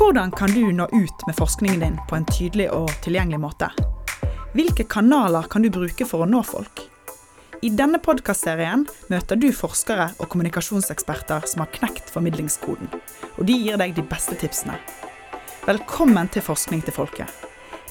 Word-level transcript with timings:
Hvordan 0.00 0.30
kan 0.30 0.50
du 0.50 0.72
nå 0.72 0.88
ut 0.92 1.26
med 1.26 1.36
forskningen 1.36 1.80
din 1.80 1.98
på 2.08 2.16
en 2.16 2.24
tydelig 2.24 2.70
og 2.72 2.88
tilgjengelig 3.04 3.40
måte? 3.42 3.66
Hvilke 4.56 4.86
kanaler 4.88 5.44
kan 5.52 5.60
du 5.60 5.68
bruke 5.70 6.06
for 6.08 6.24
å 6.24 6.28
nå 6.28 6.40
folk? 6.48 6.80
I 7.60 7.68
denne 7.76 7.98
podkastserien 8.00 8.86
møter 9.12 9.36
du 9.36 9.50
forskere 9.52 10.06
og 10.16 10.30
kommunikasjonseksperter 10.32 11.44
som 11.50 11.60
har 11.60 11.68
knekt 11.74 12.08
formidlingskoden, 12.14 12.88
og 13.36 13.42
de 13.44 13.58
gir 13.60 13.76
deg 13.76 13.92
de 13.98 14.06
beste 14.08 14.38
tipsene. 14.40 14.78
Velkommen 15.66 16.32
til 16.32 16.46
Forskning 16.48 16.80
til 16.86 16.96
folket. 16.96 17.28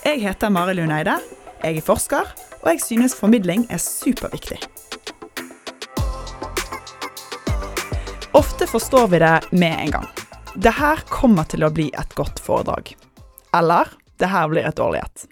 Jeg 0.01 0.23
heter 0.23 0.49
Mari 0.49 0.79
Lund 0.79 0.95
Eide, 0.95 1.19
jeg 1.61 1.77
er 1.77 1.85
forsker, 1.85 2.31
og 2.63 2.71
jeg 2.71 2.81
synes 2.87 3.13
formidling 3.19 3.67
er 3.69 3.83
superviktig. 3.85 4.57
Ofte 8.33 8.65
forstår 8.65 9.13
vi 9.13 9.21
det 9.21 9.35
med 9.53 9.77
en 9.85 9.95
gang. 9.99 10.18
Det 10.55 10.71
her 10.79 10.97
kommer 11.13 11.45
til 11.45 11.61
å 11.61 11.69
bli 11.69 11.91
et 11.93 12.13
godt 12.17 12.39
foredrag. 12.41 12.95
Eller 13.53 13.91
det 14.17 14.31
her 14.31 14.47
blir 14.49 14.65
et 14.65 14.77
dårlig 14.79 15.03
et. 15.03 15.25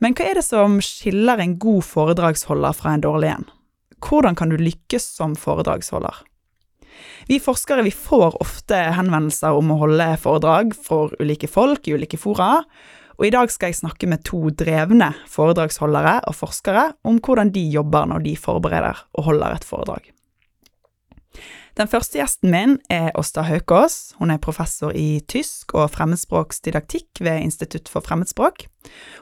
Men 0.00 0.16
hva 0.16 0.24
er 0.30 0.40
det 0.40 0.46
som 0.46 0.78
skiller 0.82 1.42
en 1.42 1.58
god 1.60 1.84
foredragsholder 1.84 2.74
fra 2.76 2.94
en 2.96 3.04
dårlig 3.04 3.34
en? 3.34 3.44
Hvordan 4.02 4.38
kan 4.38 4.50
du 4.50 4.56
lykkes 4.56 5.04
som 5.18 5.36
foredragsholder? 5.38 6.24
Vi 7.28 7.38
forskere 7.44 7.84
vi 7.84 7.92
får 7.94 8.40
ofte 8.42 8.80
henvendelser 8.96 9.54
om 9.54 9.70
å 9.74 9.78
holde 9.84 10.08
foredrag 10.22 10.72
for 10.74 11.12
ulike 11.20 11.50
folk 11.50 11.86
i 11.86 11.94
ulike 11.94 12.18
fora, 12.20 12.64
og 13.20 13.28
i 13.28 13.34
dag 13.34 13.52
skal 13.52 13.70
jeg 13.70 13.82
snakke 13.82 14.08
med 14.10 14.24
to 14.26 14.48
drevne 14.56 15.12
foredragsholdere 15.30 16.22
og 16.24 16.38
forskere 16.40 16.88
om 17.06 17.20
hvordan 17.22 17.52
de 17.54 17.68
jobber 17.76 18.08
når 18.10 18.24
de 18.24 18.34
forbereder 18.40 19.06
og 19.12 19.28
holder 19.28 19.60
et 19.60 19.68
foredrag. 19.68 20.08
Den 21.72 21.88
første 21.88 22.18
gjesten 22.20 22.50
min 22.52 22.74
er 22.92 23.14
Åsta 23.16 23.46
Haukås. 23.48 24.12
Hun 24.20 24.28
er 24.34 24.40
professor 24.44 24.92
i 24.92 25.22
tysk 25.24 25.72
og 25.72 25.88
fremmedspråksdidaktikk 25.94 27.22
ved 27.24 27.46
Institutt 27.46 27.88
for 27.88 28.04
fremmedspråk. 28.04 28.66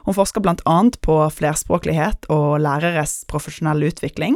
Hun 0.03 0.17
forsker 0.17 0.43
blant 0.43 0.63
annet 0.67 0.97
på 1.05 1.15
flerspråklighet 1.31 2.27
og 2.33 2.59
læreres 2.59 3.21
profesjonelle 3.31 3.87
utvikling. 3.93 4.35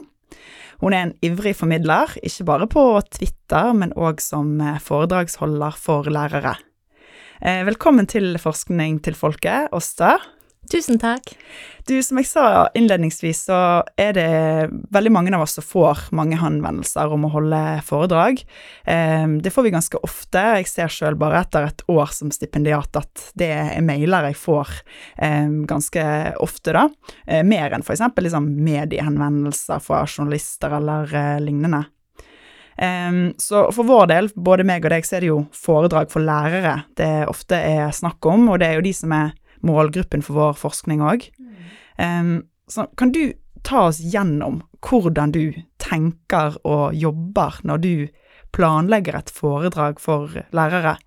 Hun 0.80 0.95
er 0.95 1.09
en 1.09 1.14
ivrig 1.23 1.58
formidler, 1.59 2.16
ikke 2.23 2.48
bare 2.48 2.70
på 2.72 2.86
Twitter, 3.17 3.73
men 3.75 3.92
òg 4.00 4.23
som 4.23 4.64
foredragsholder 4.84 5.75
for 5.75 6.08
lærere. 6.08 6.56
Velkommen 7.44 8.08
til 8.08 8.40
Forskning 8.40 9.02
til 9.03 9.16
folket, 9.20 9.68
Åsta. 9.75 10.16
Tusen 10.72 10.98
takk. 11.00 11.30
Du, 11.86 11.94
som 12.04 12.18
jeg 12.18 12.26
sa 12.26 12.44
innledningsvis, 12.74 13.44
så 13.46 13.58
er 14.02 14.16
det 14.18 14.30
veldig 14.96 15.12
mange 15.14 15.34
av 15.38 15.44
oss 15.44 15.54
som 15.60 15.66
får 15.66 16.08
mange 16.18 16.40
henvendelser 16.42 17.12
om 17.14 17.28
å 17.28 17.32
holde 17.36 17.60
foredrag. 17.86 18.42
Det 18.86 19.54
får 19.54 19.68
vi 19.68 19.74
ganske 19.76 20.02
ofte. 20.02 20.42
Jeg 20.58 20.70
ser 20.72 20.90
sjøl 20.90 21.18
bare 21.22 21.44
etter 21.46 21.68
et 21.68 21.86
år 21.92 22.10
som 22.16 22.34
stipendiat 22.34 22.98
at 22.98 23.28
det 23.38 23.52
er 23.54 23.86
mailer 23.86 24.32
jeg 24.32 24.40
får 24.42 24.74
ganske 25.70 26.08
ofte, 26.42 26.74
da. 26.74 26.88
Mer 27.46 27.78
enn 27.78 27.86
f.eks. 27.86 28.02
Liksom 28.26 28.50
mediehenvendelser 28.66 29.86
fra 29.86 30.02
journalister 30.10 30.80
eller 30.82 31.14
lignende. 31.46 31.86
så 33.38 33.72
for 33.72 33.88
vår 33.88 34.08
del, 34.12 34.34
både 34.36 34.66
meg 34.68 34.84
og 34.84 34.92
deg, 34.92 35.06
så 35.06 35.16
er 35.16 35.24
det 35.24 35.30
jo 35.30 35.46
foredrag 35.54 36.10
for 36.12 36.26
lærere 36.26 36.82
det 36.98 37.28
ofte 37.30 37.56
er 37.56 37.94
snakk 37.96 38.26
om, 38.26 38.50
og 38.50 38.60
det 38.60 38.68
er 38.68 38.80
jo 38.80 38.88
de 38.90 38.94
som 38.98 39.14
er 39.16 39.36
målgruppen 39.68 40.24
for 40.26 40.38
vår 40.38 40.60
forskning 40.60 41.04
òg. 41.06 41.28
Um, 41.98 42.46
kan 42.98 43.14
du 43.16 43.34
ta 43.66 43.88
oss 43.90 44.00
gjennom 44.00 44.62
hvordan 44.86 45.34
du 45.34 45.56
tenker 45.82 46.58
og 46.68 46.96
jobber 46.98 47.60
når 47.66 47.82
du 47.82 47.94
planlegger 48.56 49.18
et 49.20 49.32
foredrag 49.34 50.00
for 50.02 50.34
lærere? 50.56 50.98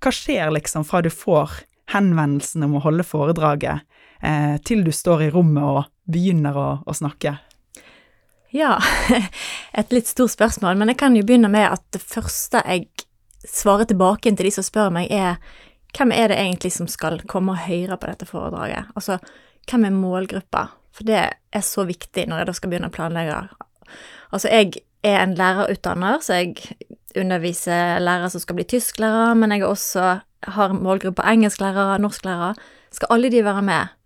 Hva 0.00 0.12
skjer 0.14 0.52
liksom 0.56 0.86
fra 0.88 1.02
du 1.04 1.10
får 1.12 1.60
henvendelsen 1.92 2.64
om 2.64 2.78
å 2.78 2.84
holde 2.84 3.04
foredraget, 3.04 3.84
eh, 4.22 4.56
til 4.64 4.84
du 4.86 4.92
står 4.94 5.26
i 5.26 5.30
rommet 5.34 5.64
og 5.64 5.90
begynner 6.10 6.56
å, 6.56 6.68
å 6.86 6.96
snakke? 6.96 7.36
Ja, 8.54 8.78
et 9.78 9.92
litt 9.94 10.10
stort 10.10 10.34
spørsmål, 10.34 10.78
men 10.78 10.90
jeg 10.90 11.00
kan 11.02 11.16
jo 11.16 11.26
begynne 11.26 11.50
med 11.52 11.68
at 11.68 11.84
det 11.94 12.02
første 12.02 12.62
jeg 12.66 12.88
svarer 13.46 13.88
tilbake 13.88 14.32
til 14.32 14.48
de 14.48 14.54
som 14.54 14.66
spør 14.66 14.90
meg, 14.94 15.10
er 15.10 15.38
hvem 15.96 16.12
er 16.14 16.30
det 16.30 16.38
egentlig 16.38 16.72
som 16.74 16.88
skal 16.90 17.20
komme 17.28 17.54
og 17.54 17.64
høre 17.66 17.98
på 17.98 18.10
dette 18.10 18.28
foredraget? 18.28 18.90
Altså, 18.94 19.18
hvem 19.70 19.88
er 19.88 19.96
målgruppa? 19.96 20.66
For 20.94 21.06
det 21.06 21.20
er 21.30 21.64
så 21.64 21.84
viktig 21.88 22.26
når 22.28 22.42
jeg 22.42 22.48
da 22.48 22.54
skal 22.56 22.72
begynne 22.72 22.90
å 22.90 22.94
planlegge. 22.94 23.38
Altså, 24.34 24.50
jeg 24.50 24.82
er 25.06 25.22
en 25.22 25.36
lærerutdanner, 25.38 26.20
så 26.22 26.40
jeg 26.40 26.76
underviser 27.18 27.98
lærere 28.02 28.30
som 28.30 28.42
skal 28.42 28.58
bli 28.58 28.66
tysklærere, 28.70 29.34
men 29.38 29.54
jeg 29.54 29.66
også 29.66 30.20
har 30.56 30.74
målgruppa 30.76 31.26
engelsklærere, 31.30 31.98
norsklærere. 32.02 32.54
Skal 32.94 33.12
alle 33.14 33.30
de 33.32 33.44
være 33.44 33.62
med? 33.62 33.96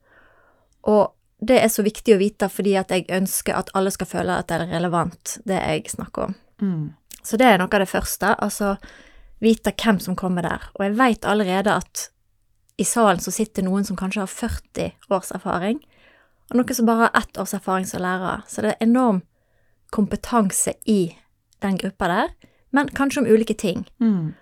Og 0.90 1.12
det 1.44 1.58
er 1.60 1.72
så 1.72 1.84
viktig 1.84 2.14
å 2.14 2.20
vite 2.20 2.48
fordi 2.52 2.74
at 2.80 2.92
jeg 2.92 3.08
ønsker 3.12 3.56
at 3.56 3.72
alle 3.76 3.92
skal 3.94 4.08
føle 4.08 4.36
at 4.38 4.48
det 4.48 4.60
er 4.60 4.72
relevant, 4.76 5.38
det 5.48 5.60
jeg 5.60 5.88
snakker 5.92 6.28
om. 6.28 6.36
Mm. 6.62 6.84
Så 7.24 7.40
det 7.40 7.48
er 7.48 7.60
noe 7.60 7.72
av 7.72 7.82
det 7.84 7.90
første. 7.90 8.34
Altså, 8.44 8.74
vite 9.42 9.72
hvem 9.72 10.00
som 10.00 10.16
kommer 10.16 10.46
der. 10.46 10.68
Og 10.74 10.86
jeg 10.86 10.98
veit 10.98 11.26
allerede 11.28 11.74
at 11.80 12.08
i 12.78 12.86
salen 12.86 13.22
så 13.22 13.30
sitter 13.34 13.66
noen 13.66 13.86
som 13.86 13.98
kanskje 13.98 14.24
har 14.24 14.30
40 14.30 15.12
års 15.14 15.30
erfaring, 15.34 15.80
og 16.50 16.58
noen 16.58 16.76
som 16.76 16.88
bare 16.88 17.06
har 17.06 17.22
ett 17.22 17.38
års 17.38 17.54
erfaring 17.54 17.86
som 17.88 18.02
lærer. 18.02 18.42
Så 18.48 18.62
det 18.62 18.74
er 18.74 18.84
enorm 18.84 19.22
kompetanse 19.94 20.74
i 20.90 21.14
den 21.62 21.78
gruppa 21.80 22.08
der, 22.10 22.34
men 22.74 22.90
kanskje 22.90 23.22
om 23.22 23.30
ulike 23.30 23.54
ting. 23.54 23.86
Mm. 24.02 24.34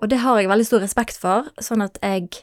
Og 0.00 0.10
det 0.10 0.22
har 0.24 0.40
jeg 0.40 0.50
veldig 0.50 0.66
stor 0.66 0.82
respekt 0.82 1.20
for, 1.20 1.50
sånn 1.62 1.84
at 1.84 2.00
jeg 2.02 2.42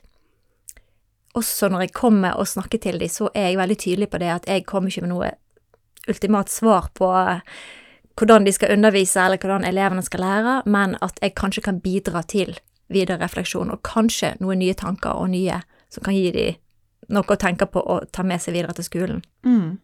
også 1.38 1.70
når 1.72 1.86
jeg 1.86 1.96
kommer 1.96 2.36
og 2.40 2.48
snakker 2.48 2.80
til 2.84 3.00
dem, 3.00 3.10
så 3.10 3.30
er 3.34 3.52
jeg 3.52 3.60
veldig 3.60 3.78
tydelig 3.80 4.10
på 4.12 4.20
det 4.22 4.32
at 4.34 4.48
jeg 4.50 4.66
kommer 4.68 4.92
ikke 4.92 5.06
med 5.06 5.14
noe 5.14 5.32
ultimat 6.12 6.52
svar 6.52 6.90
på 6.98 7.08
hvordan 8.22 8.46
de 8.46 8.54
skal 8.54 8.74
undervise, 8.76 9.20
eller 9.20 9.42
hvordan 9.42 9.66
elevene 9.66 10.04
skal 10.06 10.22
lære, 10.22 10.56
men 10.66 10.96
at 11.02 11.18
jeg 11.22 11.36
kanskje 11.36 11.64
kan 11.66 11.80
bidra 11.82 12.22
til 12.22 12.54
videre 12.92 13.18
refleksjon, 13.24 13.72
og 13.72 13.82
kanskje 13.88 14.36
noen 14.40 14.62
nye 14.62 14.76
tanker 14.78 15.18
og 15.18 15.32
nye 15.34 15.62
som 15.90 16.06
kan 16.06 16.16
gi 16.16 16.30
dem 16.36 16.60
noe 17.12 17.28
å 17.28 17.40
tenke 17.40 17.66
på 17.68 17.82
og 17.82 18.12
ta 18.14 18.24
med 18.24 18.40
seg 18.40 18.56
videre 18.56 18.76
til 18.78 18.86
skolen. 18.88 19.24
Mm. 19.44 19.80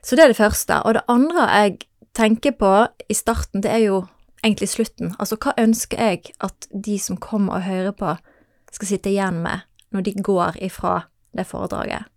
Så 0.00 0.16
det 0.16 0.24
er 0.24 0.32
det 0.32 0.38
første. 0.38 0.78
Og 0.86 0.94
det 0.96 1.04
andre 1.10 1.48
jeg 1.50 1.74
tenker 2.16 2.54
på 2.56 2.72
i 3.10 3.16
starten, 3.16 3.60
det 3.64 3.72
er 3.72 3.82
jo 3.82 3.98
egentlig 4.44 4.70
slutten. 4.72 5.12
Altså, 5.18 5.36
hva 5.36 5.52
ønsker 5.58 6.00
jeg 6.00 6.32
at 6.40 6.68
de 6.72 6.98
som 7.02 7.18
kommer 7.20 7.58
og 7.58 7.66
hører 7.66 7.92
på, 7.92 8.14
skal 8.72 8.88
sitte 8.88 9.10
igjen 9.10 9.42
med 9.44 9.66
når 9.92 10.06
de 10.06 10.14
går 10.22 10.60
ifra 10.64 11.00
det 11.36 11.48
foredraget? 11.50 12.08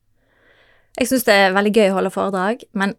Jeg 1.00 1.08
syns 1.08 1.26
det 1.28 1.36
er 1.36 1.56
veldig 1.56 1.74
gøy 1.76 1.90
å 1.90 1.98
holde 1.98 2.14
foredrag, 2.14 2.64
men 2.78 2.96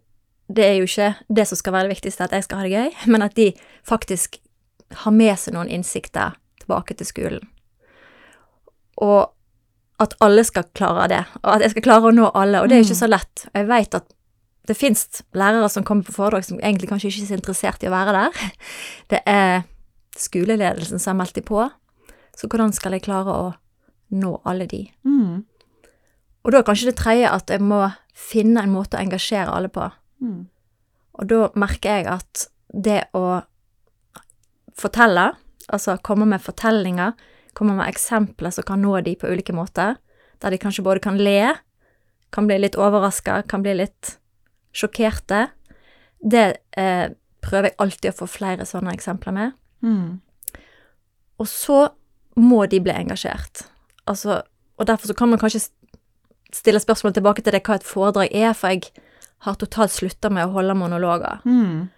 det 0.47 0.65
er 0.65 0.73
jo 0.77 0.87
ikke 0.87 1.13
det 1.31 1.45
som 1.47 1.59
skal 1.59 1.75
være 1.75 1.87
det 1.87 1.97
viktigste, 1.97 2.25
at 2.25 2.33
jeg 2.35 2.45
skal 2.47 2.59
ha 2.59 2.67
det 2.67 2.73
gøy, 2.73 2.89
men 3.11 3.25
at 3.25 3.35
de 3.37 3.51
faktisk 3.87 4.39
har 5.03 5.15
med 5.15 5.37
seg 5.39 5.55
noen 5.55 5.71
innsikter 5.71 6.35
tilbake 6.61 6.97
til 6.99 7.07
skolen. 7.07 7.47
Og 9.01 9.31
at 10.03 10.15
alle 10.23 10.43
skal 10.45 10.67
klare 10.75 11.07
det, 11.11 11.21
og 11.41 11.55
at 11.55 11.63
jeg 11.63 11.75
skal 11.75 11.85
klare 11.85 12.09
å 12.09 12.15
nå 12.15 12.27
alle, 12.35 12.61
og 12.61 12.69
det 12.69 12.75
er 12.75 12.83
jo 12.83 12.89
ikke 12.89 13.01
så 13.03 13.09
lett. 13.09 13.45
Og 13.51 13.61
jeg 13.61 13.69
veit 13.69 13.97
at 13.97 14.11
det 14.67 14.77
fins 14.79 15.07
lærere 15.35 15.67
som 15.71 15.83
kommer 15.83 16.07
på 16.07 16.15
foredrag 16.15 16.45
som 16.47 16.59
egentlig 16.61 16.89
kanskje 16.91 17.09
ikke 17.09 17.23
er 17.23 17.31
så 17.31 17.39
interessert 17.39 17.83
i 17.83 17.89
å 17.89 17.93
være 17.93 18.15
der. 18.15 18.43
Det 19.11 19.19
er 19.27 19.65
skoleledelsen 20.19 21.01
som 21.01 21.13
har 21.13 21.23
meldt 21.23 21.39
dem 21.39 21.47
på, 21.47 21.65
så 22.37 22.49
hvordan 22.49 22.73
skal 22.75 22.95
jeg 22.95 23.05
klare 23.05 23.33
å 23.33 23.49
nå 24.13 24.35
alle 24.47 24.67
de? 24.69 24.85
Mm. 25.07 25.43
Og 26.43 26.51
da 26.51 26.59
er 26.59 26.67
kanskje 26.67 26.91
det 26.91 26.99
tredje 26.99 27.31
at 27.31 27.51
jeg 27.51 27.63
må 27.63 27.85
finne 28.13 28.63
en 28.63 28.73
måte 28.73 28.97
å 28.97 29.03
engasjere 29.03 29.51
alle 29.51 29.71
på. 29.73 29.87
Mm. 30.23 30.45
Og 31.19 31.29
da 31.29 31.47
merker 31.59 31.99
jeg 31.99 32.09
at 32.09 32.47
det 32.73 33.03
å 33.13 33.43
fortelle, 34.79 35.29
altså 35.69 35.97
komme 36.05 36.25
med 36.29 36.41
fortellinger, 36.41 37.13
komme 37.53 37.75
med 37.77 37.91
eksempler 37.91 38.53
som 38.55 38.65
kan 38.65 38.81
nå 38.81 38.95
de 39.05 39.13
på 39.19 39.29
ulike 39.29 39.53
måter, 39.53 39.99
der 40.41 40.53
de 40.53 40.59
kanskje 40.59 40.85
både 40.85 41.03
kan 41.03 41.19
le, 41.21 41.53
kan 42.33 42.47
bli 42.49 42.57
litt 42.63 42.77
overraska, 42.79 43.43
kan 43.47 43.61
bli 43.63 43.75
litt 43.83 44.15
sjokkerte, 44.73 45.47
det 46.23 46.45
eh, 46.79 47.11
prøver 47.43 47.69
jeg 47.69 47.79
alltid 47.83 48.09
å 48.09 48.17
få 48.23 48.29
flere 48.31 48.65
sånne 48.65 48.95
eksempler 48.95 49.35
med. 49.35 49.55
Mm. 49.85 50.63
Og 51.41 51.49
så 51.49 51.85
må 52.39 52.63
de 52.71 52.79
bli 52.81 52.95
engasjert. 52.95 53.67
Altså, 54.09 54.41
og 54.79 54.87
derfor 54.89 55.11
så 55.11 55.15
kan 55.17 55.29
man 55.29 55.41
kanskje 55.41 55.67
stille 56.53 56.81
spørsmål 56.81 57.13
tilbake 57.13 57.43
til 57.43 57.53
det 57.53 57.63
hva 57.67 57.77
et 57.77 57.87
foredrag 57.87 58.33
er, 58.33 58.53
for 58.57 58.73
jeg 58.73 58.89
har 59.43 59.59
totalt 59.59 59.91
slutta 59.91 60.31
med 60.31 60.47
å 60.47 60.53
holde 60.55 60.75
monologer. 60.79 61.41
Mm. 61.47 61.89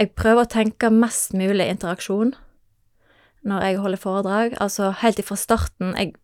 Jeg 0.00 0.10
prøver 0.18 0.44
å 0.44 0.50
tenke 0.50 0.90
mest 0.92 1.36
mulig 1.36 1.68
interaksjon 1.70 2.34
når 3.44 3.66
jeg 3.68 3.80
holder 3.84 4.00
foredrag. 4.00 4.56
Altså 4.62 4.90
helt 5.02 5.20
ifra 5.20 5.36
starten 5.38 5.94
Jeg 5.98 6.14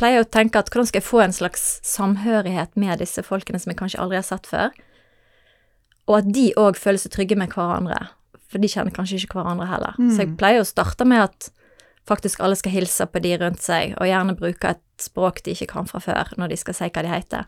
pleier 0.00 0.22
å 0.22 0.28
tenke 0.28 0.60
at 0.60 0.70
hvordan 0.70 0.88
skal 0.88 1.00
jeg 1.00 1.08
få 1.08 1.20
en 1.24 1.36
slags 1.36 1.64
samhørighet 1.84 2.76
med 2.80 3.02
disse 3.02 3.24
folkene 3.26 3.60
som 3.60 3.72
jeg 3.72 3.80
kanskje 3.80 4.00
aldri 4.00 4.20
har 4.20 4.28
sett 4.28 4.48
før? 4.48 4.72
Og 6.08 6.20
at 6.20 6.30
de 6.32 6.48
òg 6.58 6.78
føler 6.80 7.00
seg 7.02 7.12
trygge 7.14 7.36
med 7.38 7.52
hverandre, 7.52 7.98
for 8.50 8.62
de 8.62 8.70
kjenner 8.70 8.94
kanskje 8.94 9.20
ikke 9.20 9.36
hverandre 9.38 9.68
heller. 9.68 9.98
Mm. 10.00 10.12
Så 10.14 10.24
jeg 10.24 10.36
pleier 10.40 10.64
å 10.64 10.68
starte 10.68 11.06
med 11.06 11.22
at 11.28 11.50
faktisk 12.08 12.40
alle 12.42 12.56
skal 12.58 12.74
hilse 12.74 13.06
på 13.06 13.20
de 13.22 13.36
rundt 13.38 13.62
seg, 13.62 13.92
og 14.00 14.08
gjerne 14.08 14.38
bruke 14.38 14.72
et 14.74 14.82
språk 15.02 15.44
de 15.44 15.54
ikke 15.54 15.68
kan 15.74 15.86
fra 15.90 16.00
før, 16.02 16.32
når 16.40 16.54
de 16.54 16.58
skal 16.58 16.76
si 16.76 16.88
hva 16.88 17.04
de 17.04 17.12
heter. 17.12 17.44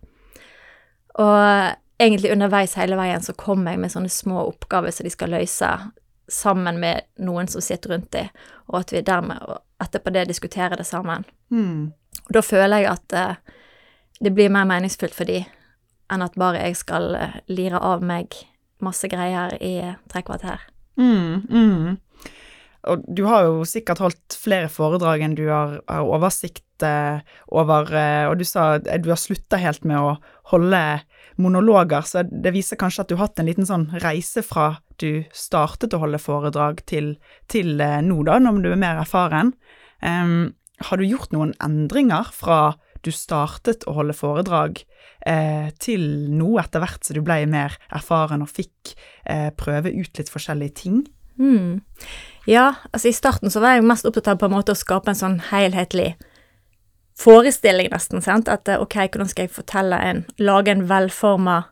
Og 1.23 1.81
egentlig 2.03 2.33
underveis 2.33 2.77
hele 2.79 2.97
veien 2.99 3.23
så 3.23 3.35
kommer 3.39 3.75
jeg 3.75 3.83
med 3.83 3.93
sånne 3.95 4.13
små 4.13 4.47
oppgaver 4.49 4.95
som 4.95 5.07
de 5.07 5.13
skal 5.15 5.33
løse 5.33 5.71
sammen 6.33 6.79
med 6.81 7.07
noen 7.23 7.49
som 7.51 7.63
sitter 7.65 7.95
rundt 7.95 8.13
dem, 8.15 8.31
og 8.71 8.83
at 8.83 8.93
vi 8.95 9.03
dermed 9.05 9.43
etterpå 9.83 10.13
det 10.15 10.29
diskuterer 10.31 10.79
det 10.79 10.87
sammen. 10.89 11.27
Mm. 11.53 11.93
Da 12.33 12.43
føler 12.45 12.85
jeg 12.85 12.93
at 12.93 13.17
uh, 13.17 13.59
det 14.23 14.33
blir 14.35 14.53
mer 14.53 14.69
meningsfullt 14.69 15.17
for 15.17 15.29
de 15.29 15.43
enn 16.13 16.25
at 16.25 16.37
bare 16.39 16.61
jeg 16.67 16.77
skal 16.77 17.15
eh, 17.17 17.37
lire 17.49 17.79
av 17.81 18.03
meg 18.05 18.35
masse 18.85 19.09
greier 19.09 19.55
i 19.65 19.79
tre 20.13 20.21
kvarter. 20.27 20.61
Mm, 21.01 21.47
mm. 21.49 22.35
Og 22.93 23.07
du 23.09 23.23
har 23.31 23.47
jo 23.47 23.63
sikkert 23.65 24.03
holdt 24.03 24.37
flere 24.37 24.69
foredrag 24.69 25.25
enn 25.25 25.39
du 25.39 25.47
har, 25.49 25.79
har 25.89 26.05
oversikt 26.05 26.85
eh, 26.85 27.23
over, 27.49 27.89
og 28.29 28.37
du 28.37 28.45
sa 28.45 28.75
at 28.77 28.91
du 29.01 29.09
har 29.09 29.21
slutta 29.23 29.61
helt 29.63 29.87
med 29.89 30.03
å 30.03 30.13
holde 30.53 30.83
monologer, 31.41 32.05
så 32.07 32.25
det 32.27 32.53
viser 32.55 32.81
kanskje 32.81 33.05
at 33.05 33.11
du 33.11 33.17
har 33.17 33.27
hatt 33.27 33.43
en 33.43 33.49
liten 33.49 33.69
sånn 33.69 33.89
reise 34.03 34.45
fra 34.47 34.75
du 35.03 35.25
startet 35.35 35.95
å 35.95 36.03
holde 36.03 36.21
foredrag 36.23 36.83
til, 36.89 37.15
til 37.51 37.81
eh, 37.83 38.01
nå, 38.05 38.23
da, 38.29 38.39
når 38.43 38.61
du 38.63 38.71
er 38.73 38.83
mer 38.83 39.01
erfaren. 39.03 39.55
Um, 40.03 40.53
har 40.83 40.99
du 40.99 41.07
gjort 41.07 41.35
noen 41.35 41.55
endringer 41.63 42.31
fra 42.35 42.75
du 43.03 43.11
startet 43.15 43.87
å 43.91 43.97
holde 43.97 44.15
foredrag 44.15 44.83
eh, 45.27 45.71
til 45.83 46.05
nå, 46.31 46.55
etter 46.63 46.83
hvert 46.83 47.03
så 47.03 47.17
du 47.17 47.23
ble 47.25 47.41
mer 47.51 47.75
erfaren 47.95 48.45
og 48.45 48.51
fikk 48.51 48.95
eh, 49.27 49.51
prøve 49.59 49.91
ut 49.91 50.21
litt 50.21 50.31
forskjellige 50.31 50.77
ting? 50.85 51.03
Mm. 51.41 51.81
Ja, 52.47 52.75
altså 52.93 53.11
i 53.11 53.17
starten 53.17 53.51
så 53.51 53.63
var 53.63 53.77
jeg 53.77 53.87
mest 53.87 54.07
opptatt 54.07 54.31
av 54.31 54.39
på 54.41 54.51
en 54.51 54.55
måte 54.55 54.75
å 54.75 54.79
skape 54.79 55.11
en 55.11 55.19
sånn 55.19 55.41
helhetlig 55.51 56.13
forestilling, 57.23 57.91
nesten, 57.93 58.23
sant. 58.25 58.51
At 58.51 58.69
eh, 58.69 58.81
ok, 58.83 58.99
hvordan 59.07 59.31
skal 59.31 59.47
jeg 59.47 59.55
fortelle 59.55 59.99
en 60.03 60.25
Lage 60.43 60.75
en 60.75 60.87
velforma 60.91 61.63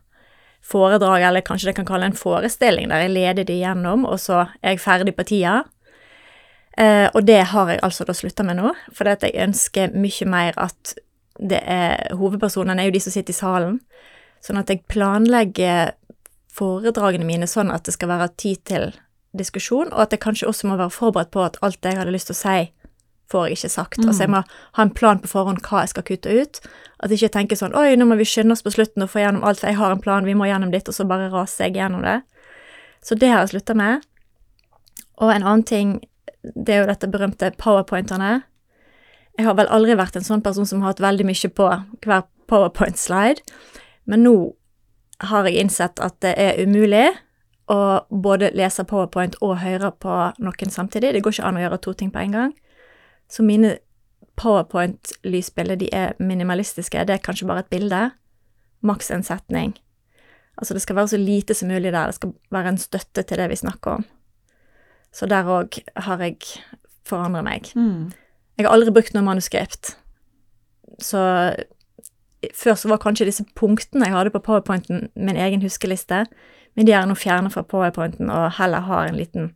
foredrag, 0.61 1.23
eller 1.25 1.41
kanskje 1.41 1.71
det 1.71 1.77
kan 1.79 1.87
kalle 1.89 2.11
en 2.11 2.17
forestilling, 2.17 2.89
der 2.91 3.05
jeg 3.05 3.13
leder 3.15 3.47
de 3.47 3.59
gjennom, 3.59 4.05
og 4.05 4.19
så 4.21 4.45
er 4.61 4.75
jeg 4.75 4.83
ferdig 4.83 5.15
på 5.17 5.25
tida. 5.31 5.63
Eh, 6.77 7.07
og 7.13 7.25
det 7.27 7.41
har 7.51 7.69
jeg 7.69 7.81
altså 7.83 8.05
da 8.07 8.15
slutta 8.15 8.45
med 8.47 8.61
nå, 8.61 8.73
for 8.95 9.09
jeg 9.09 9.33
ønsker 9.43 9.95
mye 9.97 10.27
mer 10.29 10.59
at 10.61 10.95
det 11.41 11.59
er 11.65 12.13
Hovedpersonene 12.15 12.83
er 12.83 12.91
jo 12.91 12.95
de 12.95 13.01
som 13.03 13.15
sitter 13.15 13.33
i 13.33 13.39
salen, 13.39 13.79
sånn 14.41 14.59
at 14.61 14.69
jeg 14.69 14.85
planlegger 14.91 15.95
foredragene 16.51 17.25
mine 17.25 17.47
sånn 17.49 17.71
at 17.73 17.87
det 17.87 17.95
skal 17.95 18.11
være 18.11 18.29
tid 18.39 18.61
til 18.67 18.91
diskusjon, 19.37 19.91
og 19.91 20.05
at 20.05 20.13
jeg 20.13 20.23
kanskje 20.23 20.49
også 20.49 20.69
må 20.69 20.77
være 20.79 20.93
forberedt 20.93 21.31
på 21.33 21.43
at 21.43 21.57
alt 21.65 21.79
det 21.81 21.93
jeg 21.93 22.01
hadde 22.01 22.15
lyst 22.15 22.29
til 22.29 22.37
å 22.37 22.41
si, 22.41 22.57
får 23.31 23.47
jeg 23.47 23.57
ikke 23.57 23.71
sagt. 23.73 23.99
Mm. 24.01 24.09
Altså 24.09 24.25
jeg 24.25 24.33
må 24.33 24.43
ha 24.77 24.85
en 24.85 24.93
plan 24.97 25.21
på 25.23 25.31
forhånd 25.31 25.63
hva 25.65 25.85
jeg 25.85 25.93
skal 25.93 26.05
kutte 26.07 26.35
ut. 26.35 26.61
At 27.01 27.11
jeg 27.11 27.21
ikke 27.21 27.35
tenker 27.37 27.59
sånn 27.59 27.75
Oi, 27.77 27.95
nå 27.97 28.07
må 28.09 28.17
vi 28.19 28.27
skynde 28.27 28.55
oss 28.55 28.63
på 28.65 28.73
slutten 28.75 29.05
og 29.05 29.11
få 29.13 29.23
gjennom 29.23 29.45
alt, 29.47 29.61
for 29.61 29.71
jeg 29.71 29.79
har 29.79 29.95
en 29.95 30.03
plan, 30.03 30.27
vi 30.27 30.37
må 30.37 30.49
gjennom 30.49 30.73
ditt, 30.73 30.89
og 30.91 30.97
så 30.97 31.07
bare 31.09 31.31
raser 31.33 31.67
jeg 31.67 31.79
gjennom 31.79 32.05
det. 32.05 32.19
Så 33.01 33.17
det 33.17 33.31
har 33.31 33.43
jeg 33.45 33.55
slutta 33.55 33.75
med. 33.77 34.05
Og 35.21 35.33
en 35.33 35.43
annen 35.45 35.65
ting, 35.67 35.97
det 36.43 36.75
er 36.75 36.83
jo 36.83 36.91
dette 36.91 37.09
berømte 37.09 37.51
powerpointerne. 37.61 38.41
Jeg 39.37 39.47
har 39.47 39.57
vel 39.57 39.69
aldri 39.73 39.95
vært 39.97 40.17
en 40.19 40.27
sånn 40.27 40.43
person 40.45 40.67
som 40.67 40.83
har 40.83 40.93
hatt 40.93 41.03
veldig 41.03 41.25
mye 41.25 41.51
på 41.55 41.67
hver 42.05 42.25
powerpoint-slide, 42.51 43.41
men 44.11 44.25
nå 44.27 44.35
har 45.31 45.47
jeg 45.47 45.61
innsett 45.61 46.01
at 46.01 46.17
det 46.25 46.33
er 46.41 46.59
umulig 46.65 47.07
å 47.71 47.79
både 48.09 48.51
lese 48.57 48.83
powerpoint 48.87 49.37
og 49.45 49.61
høre 49.61 49.91
på 50.01 50.17
noen 50.41 50.73
samtidig. 50.73 51.13
Det 51.13 51.21
går 51.23 51.37
ikke 51.37 51.47
an 51.47 51.59
å 51.59 51.63
gjøre 51.63 51.79
to 51.85 51.93
ting 51.97 52.11
på 52.11 52.23
en 52.23 52.35
gang. 52.35 52.53
Så 53.31 53.43
mine 53.43 53.77
powerpoint-lysbilder, 54.35 55.75
de 55.75 55.89
er 55.95 56.13
minimalistiske. 56.19 57.05
Det 57.07 57.15
er 57.15 57.23
kanskje 57.23 57.47
bare 57.47 57.63
et 57.65 57.71
bilde. 57.71 58.09
Maks 58.81 59.11
en 59.11 59.23
setning. 59.23 59.75
Altså 60.57 60.73
det 60.73 60.81
skal 60.81 60.95
være 60.95 61.07
så 61.07 61.17
lite 61.17 61.53
som 61.53 61.69
mulig 61.69 61.93
der. 61.93 62.05
Det 62.05 62.15
skal 62.15 62.33
være 62.51 62.69
en 62.69 62.77
støtte 62.77 63.23
til 63.23 63.37
det 63.37 63.49
vi 63.49 63.55
snakker 63.55 63.91
om. 63.91 64.05
Så 65.13 65.25
der 65.25 65.47
òg 65.47 65.79
har 65.95 66.23
jeg 66.23 66.37
forandret 67.05 67.43
meg. 67.43 67.71
Mm. 67.75 68.11
Jeg 68.57 68.65
har 68.65 68.73
aldri 68.73 68.91
brukt 68.91 69.13
noe 69.13 69.25
manuskript. 69.25 69.95
Så 70.99 71.21
før 72.55 72.75
så 72.75 72.89
var 72.89 73.01
kanskje 73.01 73.27
disse 73.29 73.45
punktene 73.55 74.07
jeg 74.07 74.15
hadde 74.15 74.33
på 74.33 74.43
powerpointen 74.43 75.09
min 75.15 75.37
egen 75.37 75.61
huskeliste, 75.61 76.25
men 76.75 76.87
de 76.87 76.93
er 76.95 77.05
nå 77.05 77.15
fjernet 77.15 77.53
fra 77.53 77.61
powerpointen 77.61 78.29
og 78.29 78.51
heller 78.57 78.87
har 78.87 79.07
en 79.07 79.19
liten 79.19 79.51